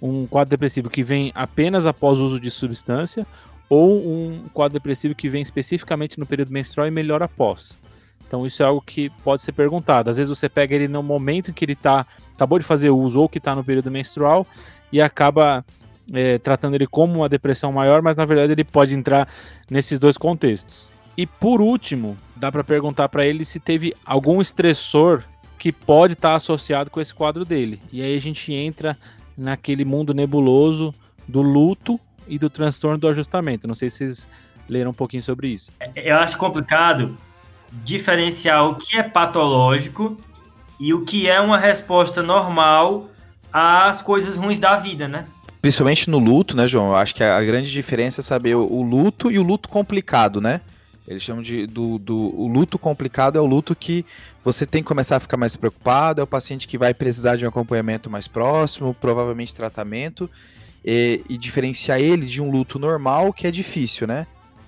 [0.00, 3.26] um quadro depressivo que vem apenas após o uso de substância,
[3.68, 7.78] ou um quadro depressivo que vem especificamente no período menstrual e melhora após.
[8.26, 10.10] Então isso é algo que pode ser perguntado.
[10.10, 13.20] Às vezes você pega ele no momento em que ele tá, acabou de fazer uso
[13.20, 14.46] ou que está no período menstrual
[14.92, 15.64] e acaba
[16.12, 19.28] é, tratando ele como uma depressão maior, mas na verdade ele pode entrar
[19.70, 20.90] nesses dois contextos.
[21.16, 25.22] E por último, dá para perguntar para ele se teve algum estressor
[25.58, 27.80] que pode estar tá associado com esse quadro dele.
[27.92, 28.98] E aí a gente entra
[29.36, 30.94] naquele mundo nebuloso
[31.26, 33.66] do luto e do transtorno do ajustamento.
[33.66, 34.26] Não sei se vocês
[34.68, 35.70] leram um pouquinho sobre isso.
[35.80, 37.16] É, eu acho complicado
[37.70, 40.16] diferenciar o que é patológico
[40.78, 43.08] e o que é uma resposta normal
[43.52, 45.26] às coisas ruins da vida, né?
[45.60, 46.88] Principalmente no luto, né, João?
[46.88, 50.40] Eu acho que a grande diferença é saber o, o luto e o luto complicado,
[50.40, 50.60] né?
[51.06, 54.04] Eles chamam de do, do o luto complicado é o luto que
[54.42, 57.44] você tem que começar a ficar mais preocupado, é o paciente que vai precisar de
[57.44, 60.30] um acompanhamento mais próximo, provavelmente tratamento,
[60.84, 64.26] e, e diferenciar ele de um luto normal que é difícil, né?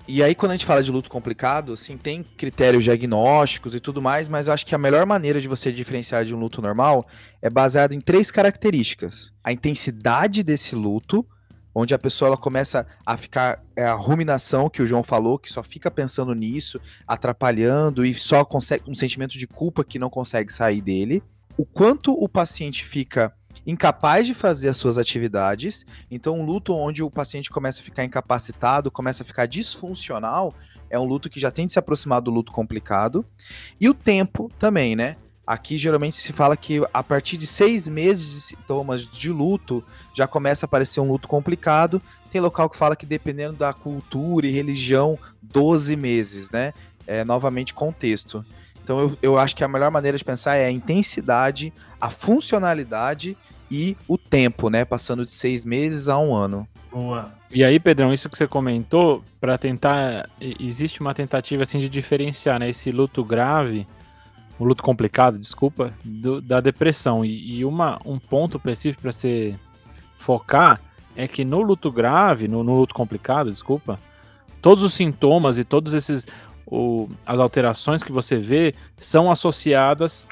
[0.09, 4.01] E aí, quando a gente fala de luto complicado, assim, tem critérios diagnósticos e tudo
[4.01, 7.05] mais, mas eu acho que a melhor maneira de você diferenciar de um luto normal
[7.43, 11.27] é baseado em três características: a intensidade desse luto,
[11.75, 15.53] onde a pessoa ela começa a ficar é a ruminação que o João falou, que
[15.53, 20.53] só fica pensando nisso, atrapalhando e só consegue um sentimento de culpa que não consegue
[20.53, 21.21] sair dele.
[21.59, 23.35] O quanto o paciente fica
[23.67, 25.87] incapaz de fazer as suas atividades.
[26.11, 30.53] Então, um luto onde o paciente começa a ficar incapacitado, começa a ficar disfuncional,
[30.91, 33.25] é um luto que já tem de se aproximar do luto complicado.
[33.81, 35.17] E o tempo também, né?
[35.47, 40.27] Aqui geralmente se fala que a partir de seis meses de sintomas de luto já
[40.27, 42.03] começa a aparecer um luto complicado.
[42.33, 46.73] Tem local que fala que dependendo da cultura e religião, 12 meses, né?
[47.07, 48.45] É novamente contexto.
[48.87, 53.37] Então eu, eu acho que a melhor maneira de pensar é a intensidade, a funcionalidade
[53.69, 54.85] e o tempo, né?
[54.85, 56.69] Passando de seis meses a um ano.
[56.93, 57.33] Boa.
[57.51, 60.31] E aí, Pedrão, isso que você comentou, para tentar.
[60.41, 63.89] Existe uma tentativa assim de diferenciar né, esse luto grave,
[64.57, 67.25] o luto complicado, desculpa, do, da depressão.
[67.25, 69.57] E, e, uma, um ponto preciso para você
[70.17, 70.81] focar
[71.17, 73.99] é que no luto grave, no, no luto complicado, desculpa,
[74.63, 76.25] todos os sintomas e todos esses
[76.67, 80.27] o, as alterações que você vê são associadas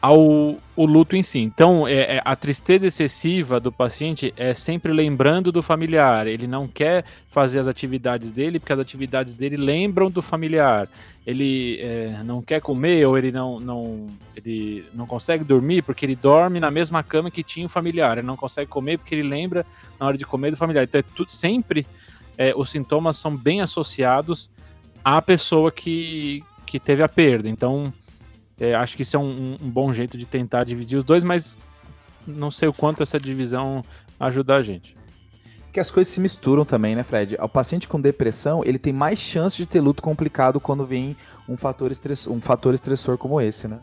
[0.00, 1.38] ao o luto em si.
[1.38, 6.26] Então, é, é, a tristeza excessiva do paciente é sempre lembrando do familiar.
[6.26, 10.86] Ele não quer fazer as atividades dele porque as atividades dele lembram do familiar.
[11.26, 16.14] Ele é, não quer comer ou ele não, não, ele não consegue dormir porque ele
[16.14, 18.18] dorme na mesma cama que tinha o familiar.
[18.18, 19.64] Ele não consegue comer porque ele lembra
[19.98, 20.84] na hora de comer do familiar.
[20.84, 21.86] Então, é tudo sempre
[22.36, 24.50] é, os sintomas são bem associados
[25.06, 27.48] a pessoa que, que teve a perda.
[27.48, 27.92] Então,
[28.58, 31.56] é, acho que isso é um, um, bom jeito de tentar dividir os dois, mas
[32.26, 33.84] não sei o quanto essa divisão
[34.18, 34.96] ajuda a gente.
[35.72, 37.36] Que as coisas se misturam também, né, Fred?
[37.40, 41.16] O paciente com depressão, ele tem mais chance de ter luto complicado quando vem
[41.48, 43.78] um fator, estressor, um fator estressor como esse, né?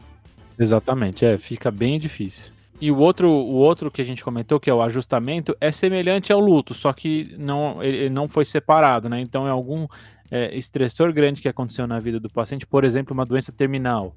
[0.60, 2.52] Exatamente, é, fica bem difícil.
[2.82, 6.34] E o outro, o outro que a gente comentou, que é o ajustamento, é semelhante
[6.34, 9.22] ao luto, só que não, ele não foi separado, né?
[9.22, 9.88] Então é algum
[10.32, 14.16] é, estressor grande que aconteceu na vida do paciente, por exemplo, uma doença terminal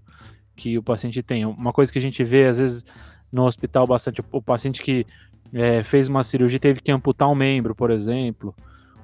[0.57, 1.45] que o paciente tem.
[1.45, 2.85] Uma coisa que a gente vê, às vezes,
[3.31, 5.07] no hospital bastante, o paciente que
[5.53, 8.55] é, fez uma cirurgia teve que amputar um membro, por exemplo,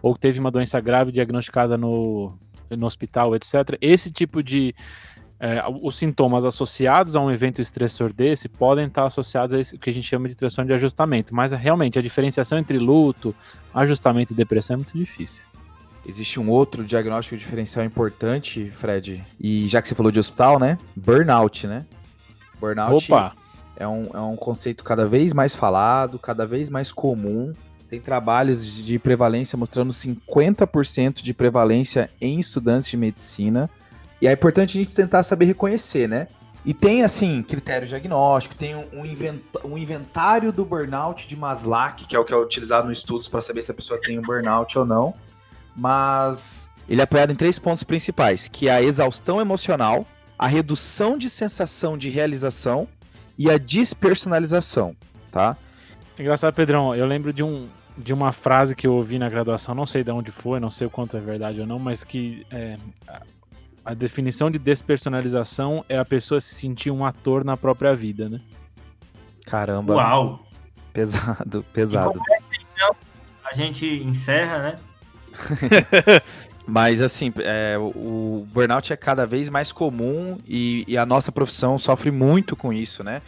[0.00, 2.36] ou teve uma doença grave diagnosticada no,
[2.70, 3.76] no hospital, etc.
[3.80, 4.74] Esse tipo de.
[5.44, 9.90] É, os sintomas associados a um evento estressor desse podem estar associados a isso que
[9.90, 13.34] a gente chama de transtorno de ajustamento, mas realmente a diferenciação entre luto,
[13.74, 15.42] ajustamento e depressão é muito difícil.
[16.04, 20.76] Existe um outro diagnóstico diferencial importante, Fred, e já que você falou de hospital, né?
[20.96, 21.86] Burnout, né?
[22.58, 23.34] Burnout Opa.
[23.76, 27.52] É, um, é um conceito cada vez mais falado, cada vez mais comum.
[27.88, 33.70] Tem trabalhos de prevalência mostrando 50% de prevalência em estudantes de medicina.
[34.20, 36.26] E é importante a gente tentar saber reconhecer, né?
[36.64, 38.86] E tem, assim, critério diagnóstico, tem um,
[39.64, 43.40] um, inventário do burnout de Maslach, que é o que é utilizado nos estudos para
[43.40, 45.12] saber se a pessoa tem um burnout ou não
[45.76, 50.06] mas ele é apoiado em três pontos principais, que é a exaustão emocional,
[50.38, 52.88] a redução de sensação de realização
[53.38, 54.96] e a despersonalização,
[55.30, 55.56] tá?
[56.18, 59.86] Engraçado, Pedrão, eu lembro de, um, de uma frase que eu ouvi na graduação, não
[59.86, 62.76] sei de onde foi, não sei o quanto é verdade ou não, mas que é,
[63.84, 68.40] a definição de despersonalização é a pessoa se sentir um ator na própria vida, né?
[69.46, 69.94] Caramba.
[69.94, 70.46] Uau!
[70.92, 72.20] Pesado, pesado.
[72.30, 72.38] É
[72.74, 72.94] então,
[73.44, 74.78] a gente encerra, né?
[76.66, 81.76] Mas assim, é, o burnout é cada vez mais comum e, e, a nossa profissão
[81.76, 83.20] sofre muito com isso, né?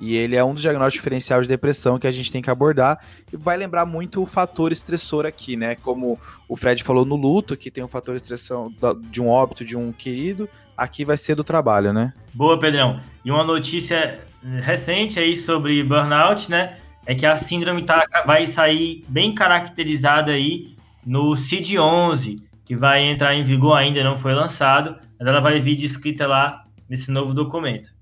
[0.00, 3.00] E ele é um dos diagnósticos diferenciais de depressão que a gente tem que abordar.
[3.32, 5.74] E vai lembrar muito o fator estressor aqui, né?
[5.74, 6.18] Como
[6.48, 8.72] o Fred falou no luto, que tem o fator estressão
[9.10, 12.12] de um óbito de um querido, aqui vai ser do trabalho, né?
[12.32, 13.00] Boa, Pedrão.
[13.24, 14.20] E uma notícia
[14.62, 16.78] recente aí sobre burnout, né?
[17.04, 23.34] É que a síndrome tá, vai sair bem caracterizada aí no CID-11, que vai entrar
[23.34, 27.96] em vigor ainda não foi lançado, mas ela vai vir descrita lá nesse novo documento.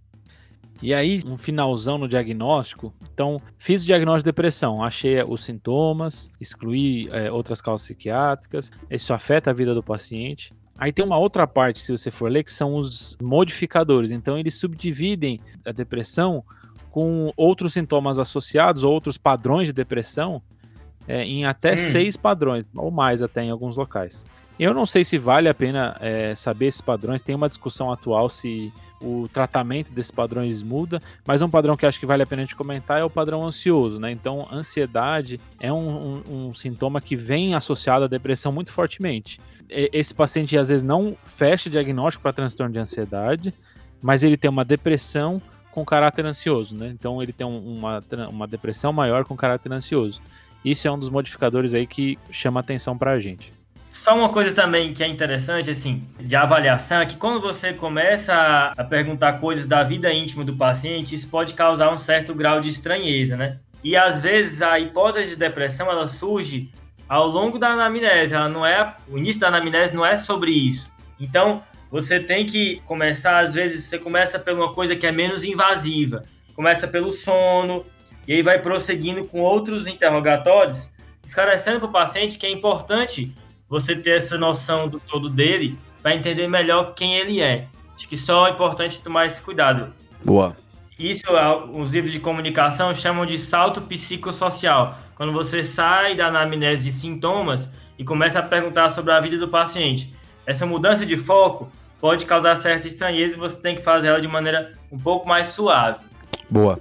[0.83, 2.93] E aí, um finalzão no diagnóstico.
[3.13, 9.15] Então, fiz o diagnóstico de depressão, achei os sintomas, excluí é, outras causas psiquiátricas, isso
[9.15, 10.53] afeta a vida do paciente.
[10.79, 14.11] Aí tem uma outra parte, se você for ler, que são os modificadores.
[14.11, 16.45] Então, eles subdividem a depressão
[16.91, 20.43] com outros sintomas associados, outros padrões de depressão,
[21.09, 21.79] é, em até hum.
[21.79, 24.25] seis padrões, ou mais até em alguns locais.
[24.59, 27.23] Eu não sei se vale a pena é, saber esses padrões.
[27.23, 32.01] Tem uma discussão atual se o tratamento desses padrões muda, mas um padrão que acho
[32.01, 34.11] que vale a pena a gente comentar é o padrão ansioso, né?
[34.11, 39.39] Então, ansiedade é um, um, um sintoma que vem associado à depressão muito fortemente.
[39.69, 43.53] Esse paciente às vezes não fecha diagnóstico para transtorno de ansiedade,
[44.03, 46.89] mas ele tem uma depressão com caráter ansioso, né?
[46.89, 50.23] Então, ele tem uma, uma depressão maior com caráter ansioso.
[50.65, 53.53] Isso é um dos modificadores aí que chama atenção para a gente.
[53.91, 58.73] Só uma coisa também que é interessante, assim, de avaliação, é que quando você começa
[58.77, 62.69] a perguntar coisas da vida íntima do paciente, isso pode causar um certo grau de
[62.69, 63.59] estranheza, né?
[63.83, 66.71] E às vezes a hipótese de depressão, ela surge
[67.09, 70.91] ao longo da anamnese, ela não é, o início da anamnese não é sobre isso.
[71.19, 75.45] Então, você tem que começar, às vezes, você começa por uma coisa que é menos
[75.45, 77.87] invasiva, começa pelo sono,
[78.27, 80.91] e aí vai prosseguindo com outros interrogatórios,
[81.25, 83.35] esclarecendo para o paciente que é importante
[83.69, 87.67] você ter essa noção do todo dele para entender melhor quem ele é.
[87.95, 89.93] Acho que só é importante tomar esse cuidado.
[90.25, 90.57] Boa.
[90.99, 91.27] Isso
[91.73, 94.99] os livros de comunicação chamam de salto psicossocial.
[95.15, 99.49] Quando você sai da anamnese de sintomas e começa a perguntar sobre a vida do
[99.49, 100.15] paciente.
[100.47, 104.29] Essa mudança de foco pode causar certa estranheza e você tem que fazer ela de
[104.29, 106.05] maneira um pouco mais suave.
[106.49, 106.81] Boa.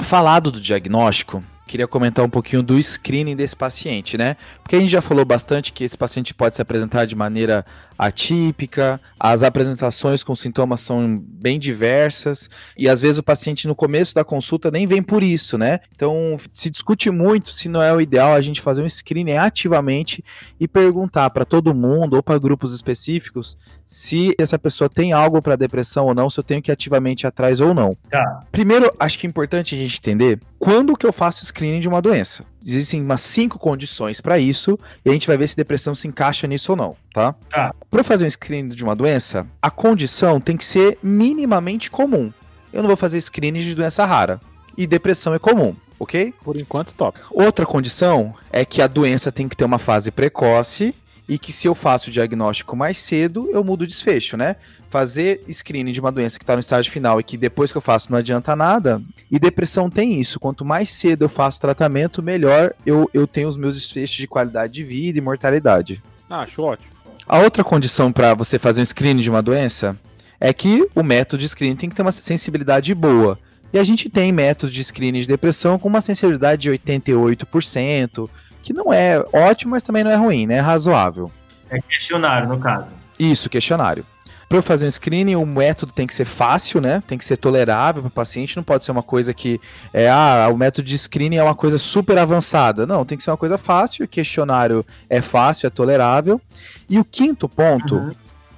[0.00, 4.36] Falado do diagnóstico, queria comentar um pouquinho do screening desse paciente, né?
[4.62, 7.64] Porque a gente já falou bastante que esse paciente pode se apresentar de maneira
[7.98, 14.14] atípica, as apresentações com sintomas são bem diversas e às vezes o paciente no começo
[14.14, 15.80] da consulta nem vem por isso, né?
[15.94, 20.24] Então se discute muito se não é o ideal a gente fazer um screening ativamente
[20.58, 25.56] e perguntar para todo mundo ou para grupos específicos se essa pessoa tem algo para
[25.56, 27.96] depressão ou não, se eu tenho que ativamente ir atrás ou não.
[28.10, 28.40] Tá.
[28.50, 32.00] Primeiro, acho que é importante a gente entender quando que eu faço screening de uma
[32.00, 36.08] doença existem umas cinco condições para isso, e a gente vai ver se depressão se
[36.08, 37.34] encaixa nisso ou não, tá?
[37.50, 37.74] Tá.
[37.90, 42.32] Para fazer um screening de uma doença, a condição tem que ser minimamente comum.
[42.72, 44.40] Eu não vou fazer screening de doença rara.
[44.76, 46.34] E depressão é comum, ok?
[46.42, 47.20] Por enquanto, top.
[47.30, 50.94] Outra condição é que a doença tem que ter uma fase precoce
[51.28, 54.56] e que se eu faço o diagnóstico mais cedo, eu mudo o desfecho, né?
[54.94, 57.82] Fazer screening de uma doença que está no estágio final e que depois que eu
[57.82, 59.02] faço não adianta nada.
[59.28, 60.38] E depressão tem isso.
[60.38, 64.72] Quanto mais cedo eu faço tratamento, melhor eu, eu tenho os meus desfechos de qualidade
[64.72, 66.00] de vida e mortalidade.
[66.30, 66.92] Ah, acho ótimo.
[67.26, 69.98] A outra condição para você fazer um screening de uma doença
[70.38, 73.36] é que o método de screening tem que ter uma sensibilidade boa.
[73.72, 78.30] E a gente tem métodos de screening de depressão com uma sensibilidade de 88%,
[78.62, 80.58] que não é ótimo, mas também não é ruim, né?
[80.58, 81.32] É razoável.
[81.68, 82.86] É questionário, no caso.
[83.18, 84.06] Isso, questionário.
[84.54, 87.02] Para fazer um screening, o método tem que ser fácil, né?
[87.08, 88.56] Tem que ser tolerável para o paciente.
[88.56, 89.60] Não pode ser uma coisa que
[89.92, 92.86] é, ah, o método de screening é uma coisa super avançada.
[92.86, 94.04] Não, tem que ser uma coisa fácil.
[94.04, 96.40] O questionário é fácil, é tolerável.
[96.88, 98.12] E o quinto ponto uhum.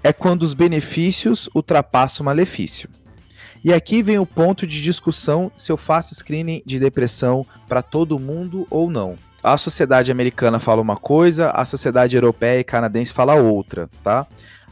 [0.05, 2.91] é quando os benefícios ultrapassam o malefício.
[3.65, 8.19] E aqui vem o ponto de discussão se eu faço screening de depressão para todo
[8.19, 13.37] mundo ou não a sociedade americana fala uma coisa, a sociedade europeia e canadense fala
[13.37, 14.27] outra, tá?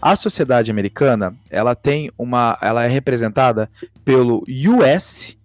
[0.04, 3.70] A sociedade americana, ela tem uma, ela é representada
[4.04, 5.40] pelo USPSTF.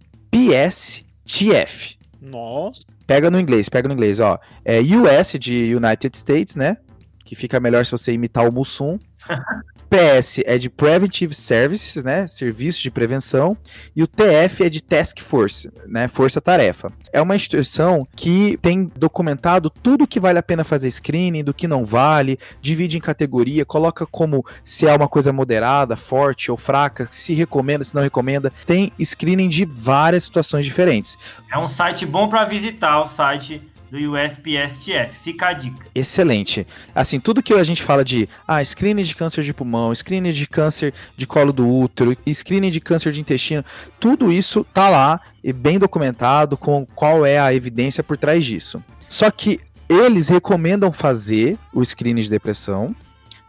[2.22, 2.82] Nossa.
[3.08, 4.38] Pega no inglês, pega no inglês, ó.
[4.66, 6.76] É US de United States, né?
[7.24, 9.00] Que fica melhor se você imitar o Mussum.
[9.90, 12.28] PS é de Preventive Services, né?
[12.28, 13.58] Serviço de prevenção,
[13.96, 16.08] e o TF é de Task Force, né?
[16.08, 16.92] Força Tarefa.
[17.12, 21.68] É uma instituição que tem documentado tudo que vale a pena fazer screening, do que
[21.68, 27.08] não vale, divide em categoria, coloca como se é uma coisa moderada, forte ou fraca,
[27.10, 28.54] se recomenda, se não recomenda.
[28.66, 31.18] Tem screening de várias situações diferentes.
[31.52, 35.20] É um site bom para visitar, o site do USPSTF.
[35.20, 35.88] Fica a dica.
[35.94, 36.66] Excelente.
[36.94, 40.48] Assim, tudo que a gente fala de ah, screening de câncer de pulmão, screening de
[40.48, 43.64] câncer de colo do útero, screening de câncer de intestino,
[44.00, 48.84] tudo isso tá lá e bem documentado com qual é a evidência por trás disso.
[49.08, 52.96] Só que eles recomendam fazer o screening de depressão,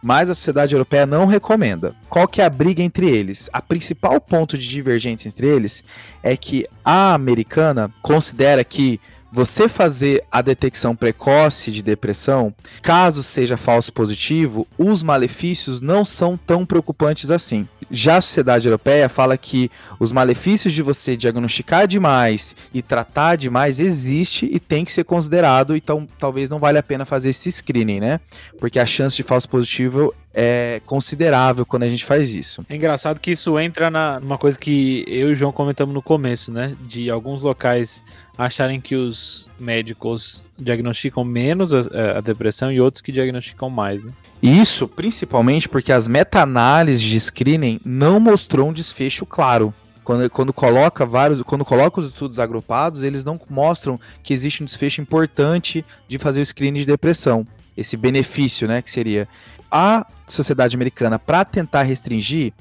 [0.01, 1.93] mas a sociedade europeia não recomenda.
[2.09, 3.47] Qual que é a briga entre eles?
[3.53, 5.83] A principal ponto de divergência entre eles
[6.23, 8.99] é que a americana considera que
[9.31, 16.35] você fazer a detecção precoce de depressão, caso seja falso positivo, os malefícios não são
[16.35, 17.67] tão preocupantes assim.
[17.89, 23.79] Já a sociedade europeia fala que os malefícios de você diagnosticar demais e tratar demais
[23.79, 27.99] existe e tem que ser considerado, então talvez não valha a pena fazer esse screening,
[27.99, 28.19] né?
[28.59, 32.65] Porque a chance de falso positivo é considerável quando a gente faz isso.
[32.69, 36.01] É engraçado que isso entra na, numa coisa que eu e o João comentamos no
[36.01, 36.75] começo, né?
[36.81, 38.01] De alguns locais
[38.37, 44.11] acharem que os médicos diagnosticam menos a, a depressão e outros que diagnosticam mais, né?
[44.41, 49.73] Isso, principalmente porque as meta-análises de screening não mostrou um desfecho claro.
[50.03, 54.65] Quando, quando, coloca vários, quando coloca os estudos agrupados, eles não mostram que existe um
[54.65, 57.45] desfecho importante de fazer o screening de depressão.
[57.77, 59.27] Esse benefício, né, que seria
[59.71, 62.53] a sociedade americana para tentar restringir,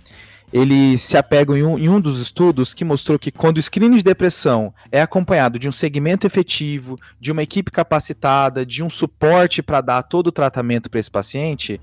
[0.52, 3.98] eles se apegam em um, em um, dos estudos que mostrou que quando o screening
[3.98, 9.62] de depressão é acompanhado de um segmento efetivo, de uma equipe capacitada, de um suporte
[9.62, 11.80] para dar todo o tratamento para esse paciente,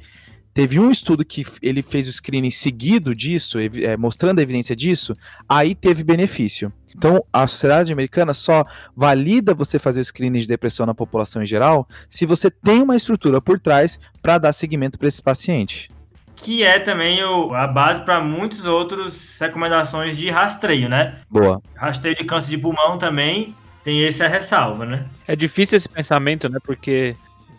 [0.58, 5.16] teve um estudo que ele fez o screening seguido disso, é, mostrando a evidência disso,
[5.47, 6.74] aí teve benefício.
[6.95, 11.45] Então, a sociedade americana só valida você fazer o screening de depressão na população em
[11.45, 15.91] geral se você tem uma estrutura por trás para dar seguimento para esse paciente
[16.36, 21.16] que é também o, a base para muitas outras recomendações de rastreio, né?
[21.28, 21.60] Boa.
[21.76, 25.05] Rastreio de câncer de pulmão também tem essa ressalva, né?
[25.28, 26.60] É difícil esse pensamento, né?
[26.64, 27.16] Porque,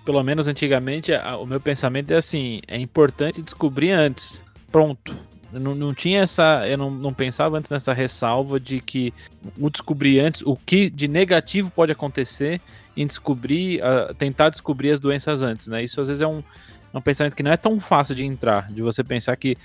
[0.09, 4.43] pelo menos antigamente, a, o meu pensamento é assim: é importante descobrir antes.
[4.73, 5.15] Pronto.
[5.53, 6.67] Eu não, não tinha essa.
[6.67, 9.13] Eu não, não pensava antes nessa ressalva de que
[9.61, 12.59] o descobrir antes, o que de negativo pode acontecer
[12.97, 13.83] em descobrir,
[14.17, 15.85] tentar descobrir as doenças antes, né?
[15.85, 16.43] Isso às vezes é um,
[16.95, 19.59] um pensamento que não é tão fácil de entrar, de você pensar que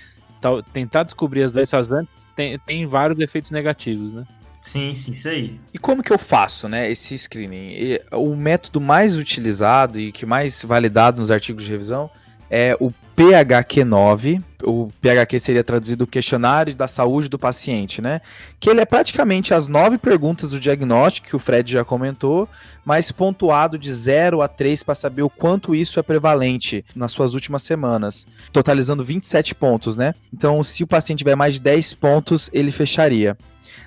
[0.74, 4.26] tentar descobrir as doenças antes tem, tem vários efeitos negativos, né?
[4.64, 5.60] Sim, sim, isso aí.
[5.74, 7.98] E como que eu faço, né, esse screening?
[8.12, 12.10] O método mais utilizado e que mais validado nos artigos de revisão
[12.50, 18.22] é o PHQ9, o PHQ seria traduzido questionário da saúde do paciente, né?
[18.58, 22.48] Que ele é praticamente as nove perguntas do diagnóstico que o Fred já comentou,
[22.84, 27.34] mas pontuado de 0 a 3 para saber o quanto isso é prevalente nas suas
[27.34, 30.14] últimas semanas, totalizando 27 pontos, né?
[30.32, 33.36] Então, se o paciente tiver mais de 10 pontos, ele fecharia.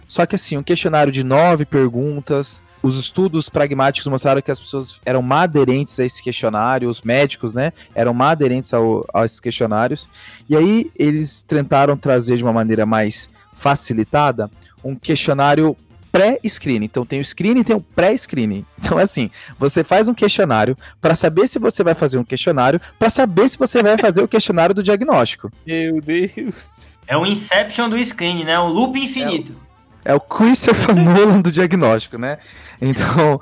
[0.08, 5.00] Só que assim, um questionário de nove perguntas, os estudos pragmáticos mostraram que as pessoas
[5.06, 10.08] eram aderentes a esse questionário, os médicos, né, eram aderentes ao, a esses questionários.
[10.50, 14.50] E aí eles tentaram trazer de uma maneira mais facilitada
[14.84, 15.76] um questionário
[16.12, 16.86] pré-screening.
[16.86, 18.66] Então tem o screening e tem o pré-screening.
[18.80, 19.30] Então é assim,
[19.60, 23.58] você faz um questionário para saber se você vai fazer um questionário, para saber se
[23.58, 25.52] você vai fazer o questionário do diagnóstico.
[25.66, 26.70] Meu Deus.
[27.08, 28.60] É o Inception do screening, né?
[28.60, 29.52] Um loop infinito.
[29.52, 29.67] É o
[30.08, 32.38] é o Christopher Nolan do diagnóstico, né?
[32.82, 33.42] Então,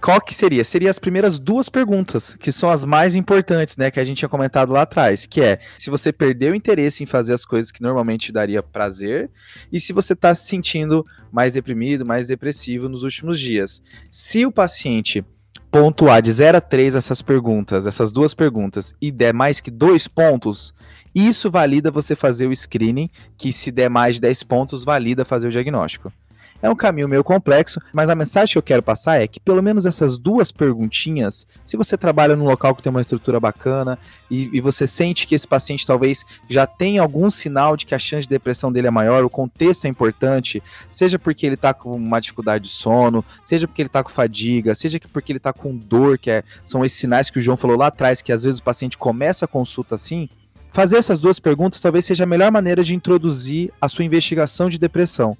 [0.00, 0.64] qual que seria?
[0.64, 3.92] Seria as primeiras duas perguntas, que são as mais importantes, né?
[3.92, 7.32] Que a gente tinha comentado lá atrás, que é se você perdeu interesse em fazer
[7.32, 9.30] as coisas que normalmente te daria prazer,
[9.72, 13.80] e se você está se sentindo mais deprimido, mais depressivo nos últimos dias.
[14.10, 15.24] Se o paciente
[15.70, 20.08] pontuar de 0 a 3 essas perguntas, essas duas perguntas, e der mais que dois
[20.08, 20.74] pontos,
[21.14, 25.48] isso valida você fazer o screening, que se der mais de 10 pontos, valida fazer
[25.48, 26.12] o diagnóstico.
[26.62, 29.62] É um caminho meio complexo, mas a mensagem que eu quero passar é que pelo
[29.62, 33.98] menos essas duas perguntinhas, se você trabalha num local que tem uma estrutura bacana
[34.30, 37.98] e, e, você sente que esse paciente talvez já tenha algum sinal de que a
[37.98, 41.94] chance de depressão dele é maior, o contexto é importante, seja porque ele está com
[41.94, 45.74] uma dificuldade de sono, seja porque ele está com fadiga, seja porque ele está com
[45.74, 48.60] dor, que é, são esses sinais que o João falou lá atrás, que às vezes
[48.60, 50.28] o paciente começa a consulta assim,
[50.72, 54.78] Fazer essas duas perguntas talvez seja a melhor maneira de introduzir a sua investigação de
[54.78, 55.36] depressão.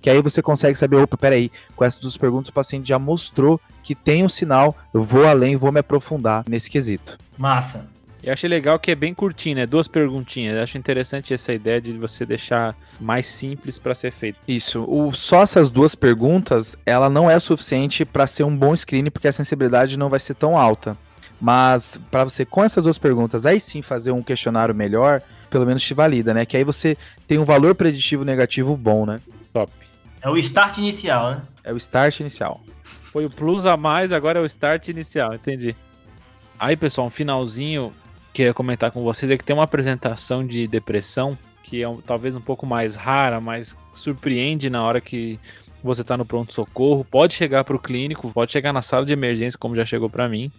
[0.00, 3.58] Que aí você consegue saber, opa, peraí, com essas duas perguntas o paciente já mostrou
[3.82, 7.18] que tem um sinal, eu vou além, vou me aprofundar nesse quesito.
[7.38, 7.86] Massa.
[8.22, 9.66] Eu achei legal que é bem curtinho, né?
[9.66, 10.56] Duas perguntinhas.
[10.56, 14.38] Eu acho interessante essa ideia de você deixar mais simples para ser feito.
[14.48, 14.82] Isso.
[14.88, 19.28] O, só essas duas perguntas, ela não é suficiente para ser um bom screening, porque
[19.28, 20.96] a sensibilidade não vai ser tão alta.
[21.44, 25.20] Mas para você, com essas duas perguntas, aí sim fazer um questionário melhor,
[25.50, 26.46] pelo menos te valida, né?
[26.46, 26.96] Que aí você
[27.28, 29.20] tem um valor preditivo negativo bom, né?
[29.52, 29.70] Top.
[30.22, 31.42] É o start inicial, né?
[31.62, 32.62] É o start inicial.
[32.82, 35.76] Foi o plus a mais, agora é o start inicial, entendi.
[36.58, 37.92] Aí, pessoal, um finalzinho
[38.32, 41.88] que eu ia comentar com vocês é que tem uma apresentação de depressão que é
[41.88, 45.38] um, talvez um pouco mais rara, mas surpreende na hora que
[45.82, 47.04] você está no pronto-socorro.
[47.04, 50.26] Pode chegar para o clínico, pode chegar na sala de emergência, como já chegou para
[50.26, 50.50] mim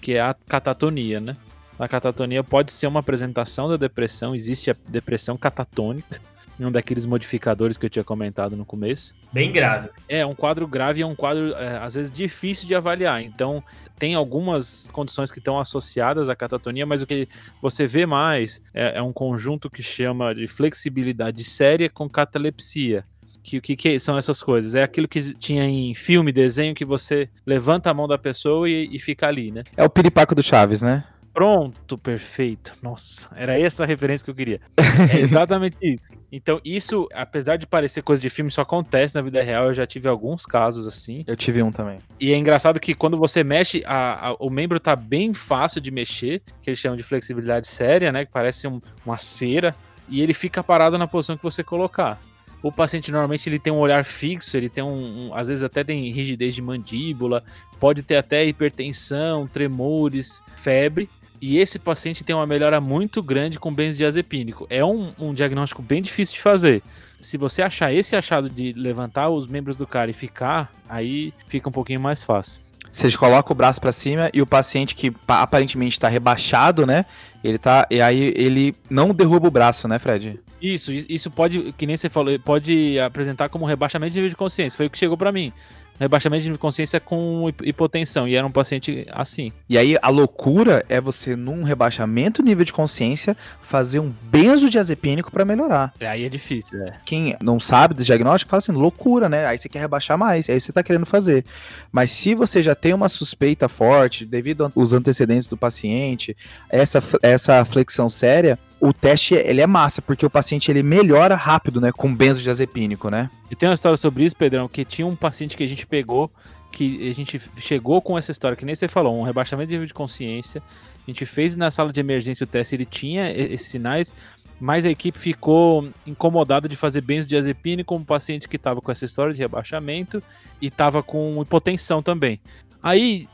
[0.00, 1.36] que é a catatonia, né?
[1.78, 6.20] A catatonia pode ser uma apresentação da depressão, existe a depressão catatônica,
[6.60, 9.14] um daqueles modificadores que eu tinha comentado no começo.
[9.32, 9.88] Bem grave.
[10.08, 13.22] É, um quadro grave é um quadro, é, às vezes, difícil de avaliar.
[13.22, 13.62] Então,
[13.98, 17.28] tem algumas condições que estão associadas à catatonia, mas o que
[17.60, 23.04] você vê mais é, é um conjunto que chama de flexibilidade séria com catalepsia.
[23.44, 24.74] Que o que, que, são essas coisas?
[24.74, 28.88] É aquilo que tinha em filme, desenho, que você levanta a mão da pessoa e,
[28.90, 29.62] e fica ali, né?
[29.76, 31.04] É o piripaco do Chaves, né?
[31.34, 32.72] Pronto, perfeito.
[32.80, 34.60] Nossa, era essa a referência que eu queria.
[35.12, 36.04] É exatamente isso.
[36.30, 39.64] Então, isso, apesar de parecer coisa de filme, isso acontece na vida real.
[39.64, 41.24] Eu já tive alguns casos assim.
[41.26, 41.98] Eu tive um também.
[42.20, 45.90] E é engraçado que quando você mexe, a, a, o membro tá bem fácil de
[45.90, 48.24] mexer, que eles chamam de flexibilidade séria, né?
[48.24, 49.74] Que parece um, uma cera,
[50.08, 52.20] e ele fica parado na posição que você colocar.
[52.64, 55.84] O paciente normalmente ele tem um olhar fixo, ele tem um, um, às vezes até
[55.84, 57.44] tem rigidez de mandíbula,
[57.78, 61.10] pode ter até hipertensão, tremores, febre,
[61.42, 64.66] e esse paciente tem uma melhora muito grande com benzodiazepínico.
[64.70, 66.82] É um, um diagnóstico bem difícil de fazer.
[67.20, 71.68] Se você achar esse achado de levantar os membros do cara e ficar, aí fica
[71.68, 72.62] um pouquinho mais fácil.
[72.94, 77.04] Você coloca o braço para cima e o paciente que aparentemente está rebaixado, né?
[77.42, 77.84] Ele tá.
[77.90, 80.38] E aí ele não derruba o braço, né, Fred?
[80.62, 84.76] Isso, isso pode, que nem você falou, pode apresentar como rebaixamento de nível de consciência.
[84.76, 85.52] Foi o que chegou para mim
[85.98, 89.52] rebaixamento de consciência com hipotensão, e era um paciente assim.
[89.68, 95.30] E aí a loucura é você, num rebaixamento do nível de consciência, fazer um benzodiazepínico
[95.30, 95.92] para melhorar.
[96.00, 96.94] É, aí é difícil, é.
[97.04, 99.46] Quem não sabe desse diagnóstico fala assim, loucura, né?
[99.46, 101.44] Aí você quer rebaixar mais, é isso que você tá querendo fazer.
[101.92, 106.36] Mas se você já tem uma suspeita forte, devido aos antecedentes do paciente,
[106.68, 111.80] essa, essa flexão séria, o teste ele é massa, porque o paciente ele melhora rápido,
[111.80, 113.30] né, com benzodiazepínico, né?
[113.50, 116.30] E tem uma história sobre isso, Pedrão, que tinha um paciente que a gente pegou,
[116.70, 119.86] que a gente chegou com essa história, que nem você falou, um rebaixamento de nível
[119.86, 120.62] de consciência.
[121.06, 124.14] A gente fez na sala de emergência o teste, ele tinha esses sinais,
[124.60, 129.06] mas a equipe ficou incomodada de fazer benzodiazepina com um paciente que estava com essa
[129.06, 130.22] história de rebaixamento
[130.60, 132.38] e estava com hipotensão também.
[132.82, 133.28] Aí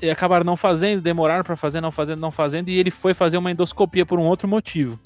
[0.00, 3.38] e acabaram não fazendo, demoraram para fazer, não fazendo, não fazendo, e ele foi fazer
[3.38, 4.98] uma endoscopia por um outro motivo.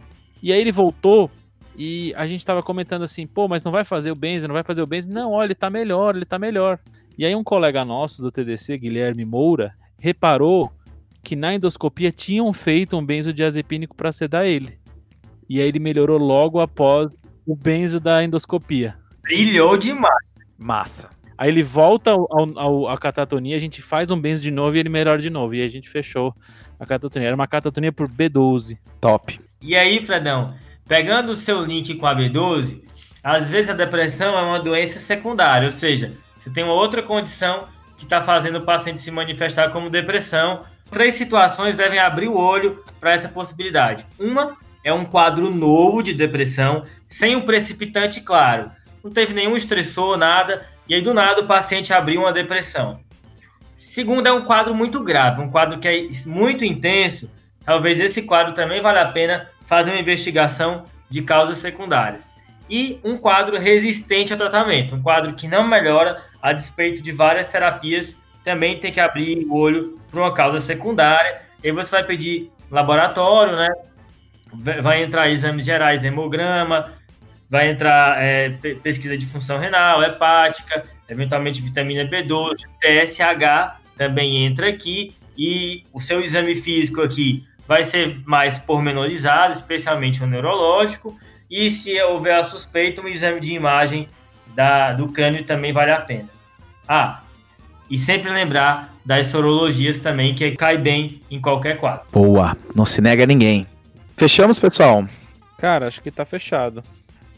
[0.43, 1.31] E aí ele voltou
[1.77, 4.63] e a gente tava comentando assim, pô, mas não vai fazer o benzo, não vai
[4.63, 5.11] fazer o benzo?
[5.11, 6.79] Não, olha, ele tá melhor, ele tá melhor.
[7.17, 10.73] E aí um colega nosso do TDC, Guilherme Moura, reparou
[11.23, 14.79] que na endoscopia tinham feito um benzodiazepínico para sedar ele.
[15.49, 17.11] E aí ele melhorou logo após
[17.47, 18.97] o benzo da endoscopia.
[19.23, 20.25] Brilhou demais.
[20.59, 21.11] Massa.
[21.41, 22.29] Aí ele volta ao,
[22.59, 25.55] ao, à catatonia, a gente faz um benzo de novo e ele melhora de novo.
[25.55, 26.35] E a gente fechou
[26.79, 27.29] a catatonia.
[27.29, 28.77] Era uma catatonia por B12.
[29.01, 29.41] Top.
[29.63, 30.55] E aí, Fredão,
[30.87, 32.83] pegando o seu link com a B12,
[33.25, 37.69] às vezes a depressão é uma doença secundária, ou seja, você tem uma outra condição
[37.97, 40.65] que está fazendo o paciente se manifestar como depressão.
[40.91, 44.07] Três situações devem abrir o olho para essa possibilidade.
[44.19, 48.71] Uma é um quadro novo de depressão, sem um precipitante claro.
[49.03, 52.99] Não teve nenhum estressor, nada, e aí, do nada, o paciente abriu uma depressão.
[53.77, 57.31] Segundo, é um quadro muito grave, um quadro que é muito intenso.
[57.65, 62.35] Talvez esse quadro também valha a pena fazer uma investigação de causas secundárias.
[62.69, 67.47] E um quadro resistente ao tratamento, um quadro que não melhora a despeito de várias
[67.47, 71.43] terapias, também tem que abrir o olho para uma causa secundária.
[71.63, 73.69] E você vai pedir laboratório, né?
[74.83, 76.93] Vai entrar exames gerais, hemograma,
[77.51, 78.51] vai entrar é,
[78.83, 86.21] pesquisa de função renal, hepática, eventualmente vitamina B12, TSH também entra aqui, e o seu
[86.21, 91.19] exame físico aqui vai ser mais pormenorizado, especialmente o neurológico,
[91.51, 94.09] e se houver a suspeita, um exame de imagem
[94.55, 96.29] da, do crânio também vale a pena.
[96.87, 97.23] Ah,
[97.91, 102.07] e sempre lembrar das sorologias também, que cai bem em qualquer quadro.
[102.13, 103.67] Boa, não se nega a ninguém.
[104.17, 105.05] Fechamos, pessoal?
[105.59, 106.83] Cara, acho que tá fechado.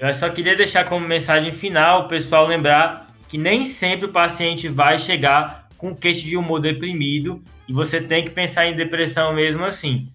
[0.03, 4.67] Eu só queria deixar como mensagem final o pessoal lembrar que nem sempre o paciente
[4.67, 9.65] vai chegar com queixo de humor deprimido e você tem que pensar em depressão mesmo
[9.65, 10.09] assim.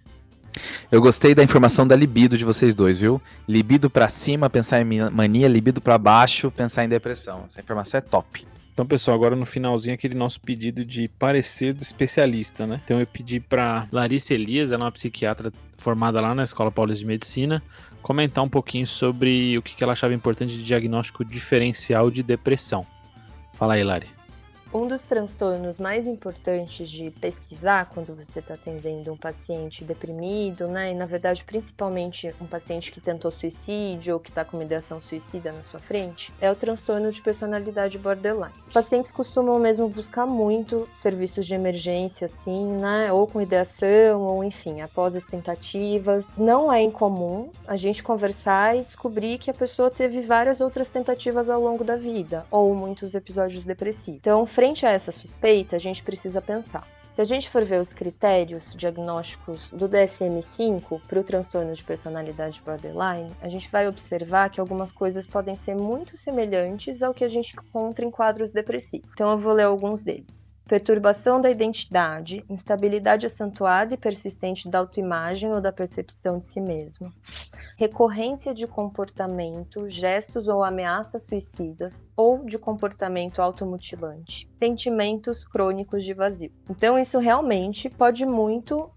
[0.91, 3.21] Eu gostei da informação da libido de vocês dois, viu?
[3.47, 7.45] Libido para cima, pensar em mania, libido para baixo, pensar em depressão.
[7.47, 8.45] Essa informação é top.
[8.73, 12.81] Então, pessoal, agora no finalzinho aquele nosso pedido de parecer do especialista, né?
[12.83, 16.99] Então eu pedi para Larissa Elias, ela é uma psiquiatra formada lá na Escola Paulista
[16.99, 17.63] de Medicina,
[18.01, 22.85] comentar um pouquinho sobre o que ela achava importante de diagnóstico diferencial de depressão.
[23.53, 24.16] Fala aí, Lari.
[24.73, 30.91] Um dos transtornos mais importantes de pesquisar quando você está atendendo um paciente deprimido, né?
[30.91, 35.51] E na verdade, principalmente um paciente que tentou suicídio ou que está com ideação suicida
[35.51, 38.53] na sua frente, é o transtorno de personalidade borderline.
[38.57, 43.11] Os pacientes costumam mesmo buscar muito serviços de emergência, assim, né?
[43.11, 46.35] Ou com ideação, ou enfim, após as tentativas.
[46.37, 51.49] Não é incomum a gente conversar e descobrir que a pessoa teve várias outras tentativas
[51.49, 54.19] ao longo da vida, ou muitos episódios depressivos.
[54.19, 56.87] Então, frente a essa suspeita, a gente precisa pensar.
[57.11, 62.59] Se a gente for ver os critérios diagnósticos do DSM-5 para o transtorno de personalidade
[62.65, 67.29] borderline, a gente vai observar que algumas coisas podem ser muito semelhantes ao que a
[67.29, 69.07] gente encontra em quadros depressivos.
[69.13, 75.51] Então eu vou ler alguns deles perturbação da identidade, instabilidade acentuada e persistente da autoimagem
[75.53, 77.11] ou da percepção de si mesmo,
[77.77, 86.51] recorrência de comportamento, gestos ou ameaças suicidas ou de comportamento automutilante, sentimentos crônicos de vazio.
[86.69, 88.91] Então, isso realmente pode muito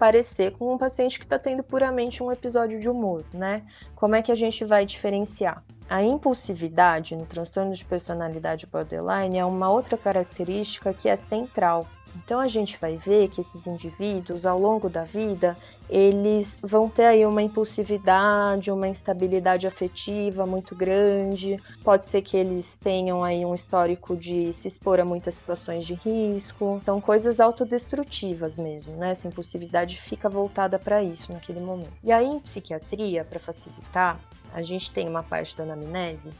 [0.00, 3.62] parecer com um paciente que está tendo puramente um episódio de humor, né?
[3.94, 5.62] Como é que a gente vai diferenciar?
[5.90, 11.86] A impulsividade no transtorno de personalidade borderline é uma outra característica que é central.
[12.16, 15.54] Então a gente vai ver que esses indivíduos, ao longo da vida,
[15.90, 21.56] eles vão ter aí uma impulsividade, uma instabilidade afetiva muito grande.
[21.82, 25.94] Pode ser que eles tenham aí um histórico de se expor a muitas situações de
[25.94, 26.78] risco.
[26.80, 29.10] Então, coisas autodestrutivas mesmo, né?
[29.10, 31.92] Essa impulsividade fica voltada para isso naquele momento.
[32.04, 34.20] E aí, em psiquiatria, para facilitar,
[34.54, 36.32] a gente tem uma parte da anamnese.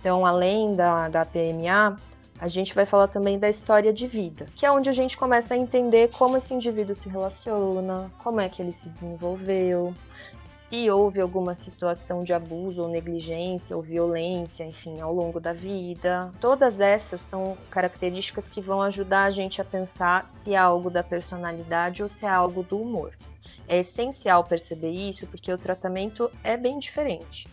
[0.00, 1.96] Então, além da HPMA,
[2.38, 5.54] a gente vai falar também da história de vida, que é onde a gente começa
[5.54, 9.94] a entender como esse indivíduo se relaciona, como é que ele se desenvolveu,
[10.68, 16.32] se houve alguma situação de abuso ou negligência ou violência, enfim, ao longo da vida.
[16.40, 21.02] Todas essas são características que vão ajudar a gente a pensar se é algo da
[21.02, 23.12] personalidade ou se é algo do humor.
[23.68, 27.48] É essencial perceber isso porque o tratamento é bem diferente.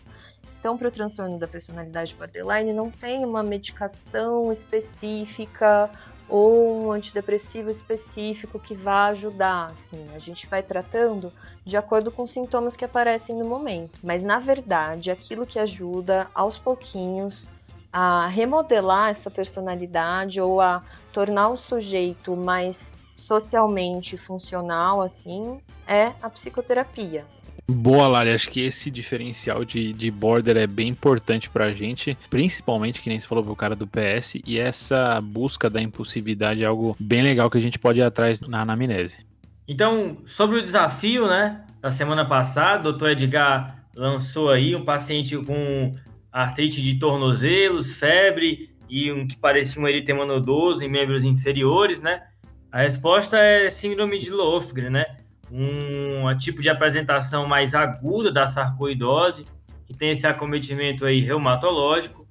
[0.64, 5.90] Então, para o transtorno da personalidade borderline, não tem uma medicação específica
[6.26, 10.08] ou um antidepressivo específico que vá ajudar, assim.
[10.14, 11.30] A gente vai tratando
[11.66, 14.00] de acordo com os sintomas que aparecem no momento.
[14.02, 17.50] Mas na verdade, aquilo que ajuda aos pouquinhos
[17.92, 26.30] a remodelar essa personalidade ou a tornar o sujeito mais socialmente funcional assim é a
[26.30, 27.26] psicoterapia.
[27.66, 28.30] Boa, Lari.
[28.30, 33.18] Acho que esse diferencial de, de border é bem importante pra gente, principalmente que nem
[33.18, 37.50] você falou pro cara do PS, e essa busca da impulsividade é algo bem legal
[37.50, 39.18] que a gente pode ir atrás na anamnese.
[39.66, 45.36] Então, sobre o desafio, né, da semana passada, o doutor Edgar lançou aí um paciente
[45.38, 45.94] com
[46.30, 52.22] artrite de tornozelos, febre e um que parecia um eritema nodoso em membros inferiores, né?
[52.70, 55.04] A resposta é síndrome de Lofgren, né?
[55.50, 59.46] Um tipo de apresentação mais aguda da sarcoidose,
[59.84, 62.26] que tem esse acometimento aí reumatológico.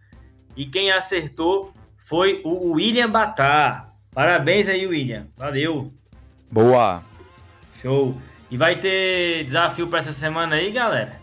[0.55, 3.93] E quem acertou foi o William Batar.
[4.13, 5.27] Parabéns aí, William.
[5.37, 5.91] Valeu.
[6.51, 7.03] Boa.
[7.81, 8.17] Show.
[8.51, 11.19] E vai ter desafio para essa semana aí, galera?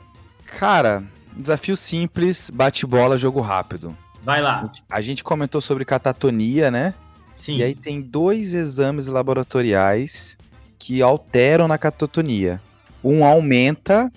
[0.46, 1.04] Cara,
[1.36, 3.96] desafio simples, bate-bola, jogo rápido.
[4.22, 4.70] Vai lá.
[4.90, 6.94] A gente comentou sobre catatonia, né?
[7.36, 7.58] Sim.
[7.58, 10.36] E aí tem dois exames laboratoriais
[10.80, 12.60] que alteram na catatonia.
[13.04, 14.10] Um aumenta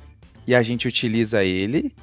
[0.47, 1.93] e a gente utiliza ele,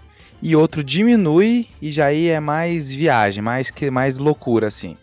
[0.43, 4.97] e outro diminui e já aí é mais viagem, mais que mais loucura assim.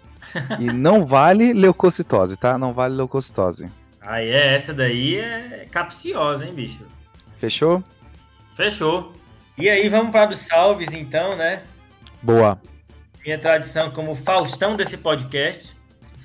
[0.59, 2.57] e não vale leucocitose, tá?
[2.57, 3.69] Não vale leucocitose.
[4.01, 6.85] Ah, é, essa daí é capciosa, hein, bicho?
[7.37, 7.83] Fechou?
[8.55, 9.13] Fechou.
[9.57, 11.61] E aí, vamos para os salves então, né?
[12.21, 12.59] Boa.
[13.23, 15.75] Minha tradição como Faustão desse podcast.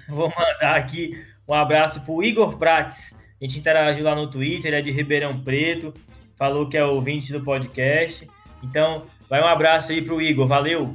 [0.08, 4.76] Vou mandar aqui um abraço pro Igor Prates, a gente interagiu lá no Twitter, ele
[4.76, 5.92] é de Ribeirão Preto,
[6.38, 8.30] falou que é ouvinte do podcast.
[8.62, 10.94] Então, vai um abraço aí pro Igor, valeu.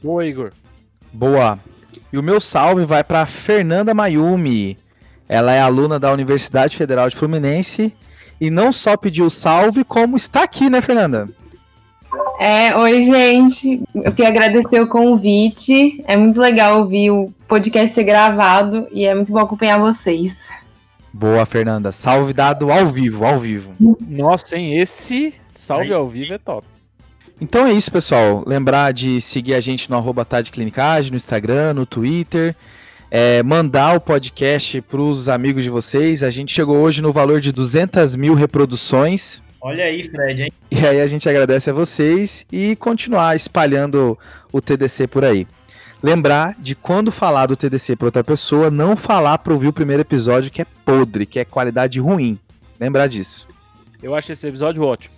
[0.00, 0.52] Boa, Igor.
[1.12, 1.58] Boa.
[2.12, 4.78] E o meu salve vai para Fernanda Mayumi.
[5.28, 7.92] Ela é aluna da Universidade Federal de Fluminense
[8.40, 11.28] e não só pediu salve, como está aqui, né, Fernanda?
[12.38, 13.82] É, oi, gente.
[13.92, 16.00] Eu queria agradecer o convite.
[16.06, 20.47] É muito legal ouvir o podcast ser gravado e é muito bom acompanhar vocês.
[21.12, 21.92] Boa, Fernanda.
[21.92, 23.74] Salve dado ao vivo, ao vivo.
[24.06, 24.80] Nossa, hein?
[24.80, 26.66] Esse salve ao vivo é top.
[27.40, 28.42] Então é isso, pessoal.
[28.46, 30.26] Lembrar de seguir a gente no arroba
[31.10, 32.54] no Instagram, no Twitter.
[33.10, 36.22] É, mandar o podcast para os amigos de vocês.
[36.22, 39.40] A gente chegou hoje no valor de 200 mil reproduções.
[39.60, 40.52] Olha aí, Fred, hein?
[40.70, 44.18] E aí a gente agradece a vocês e continuar espalhando
[44.52, 45.46] o TDC por aí.
[46.02, 50.02] Lembrar de quando falar do TDC para outra pessoa, não falar para ouvir o primeiro
[50.02, 52.38] episódio que é podre, que é qualidade ruim.
[52.78, 53.48] Lembrar disso.
[54.02, 55.14] Eu acho esse episódio ótimo.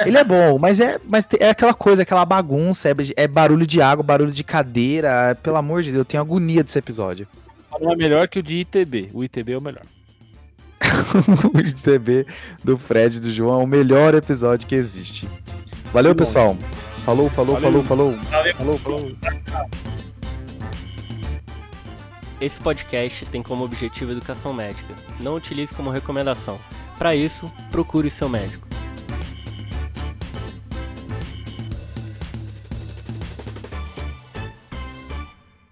[0.00, 3.82] Ele é bom, mas é, mas é aquela coisa, aquela bagunça, é, é barulho de
[3.82, 5.36] água, barulho de cadeira.
[5.42, 7.26] Pelo amor de Deus, eu tenho agonia desse episódio.
[7.80, 9.10] Não é melhor que o de ITB.
[9.12, 9.84] O ITB é o melhor.
[11.54, 12.26] o ITB
[12.64, 15.28] do Fred e do João é o melhor episódio que existe.
[15.92, 16.56] Valeu, pessoal.
[17.04, 17.82] Falou, falou, Valeu.
[17.82, 18.30] falou, falou.
[18.30, 18.54] Valeu.
[18.54, 20.11] Falou, falou.
[22.42, 24.96] Esse podcast tem como objetivo educação médica.
[25.20, 26.58] Não utilize como recomendação.
[26.98, 28.71] Para isso, procure seu médico.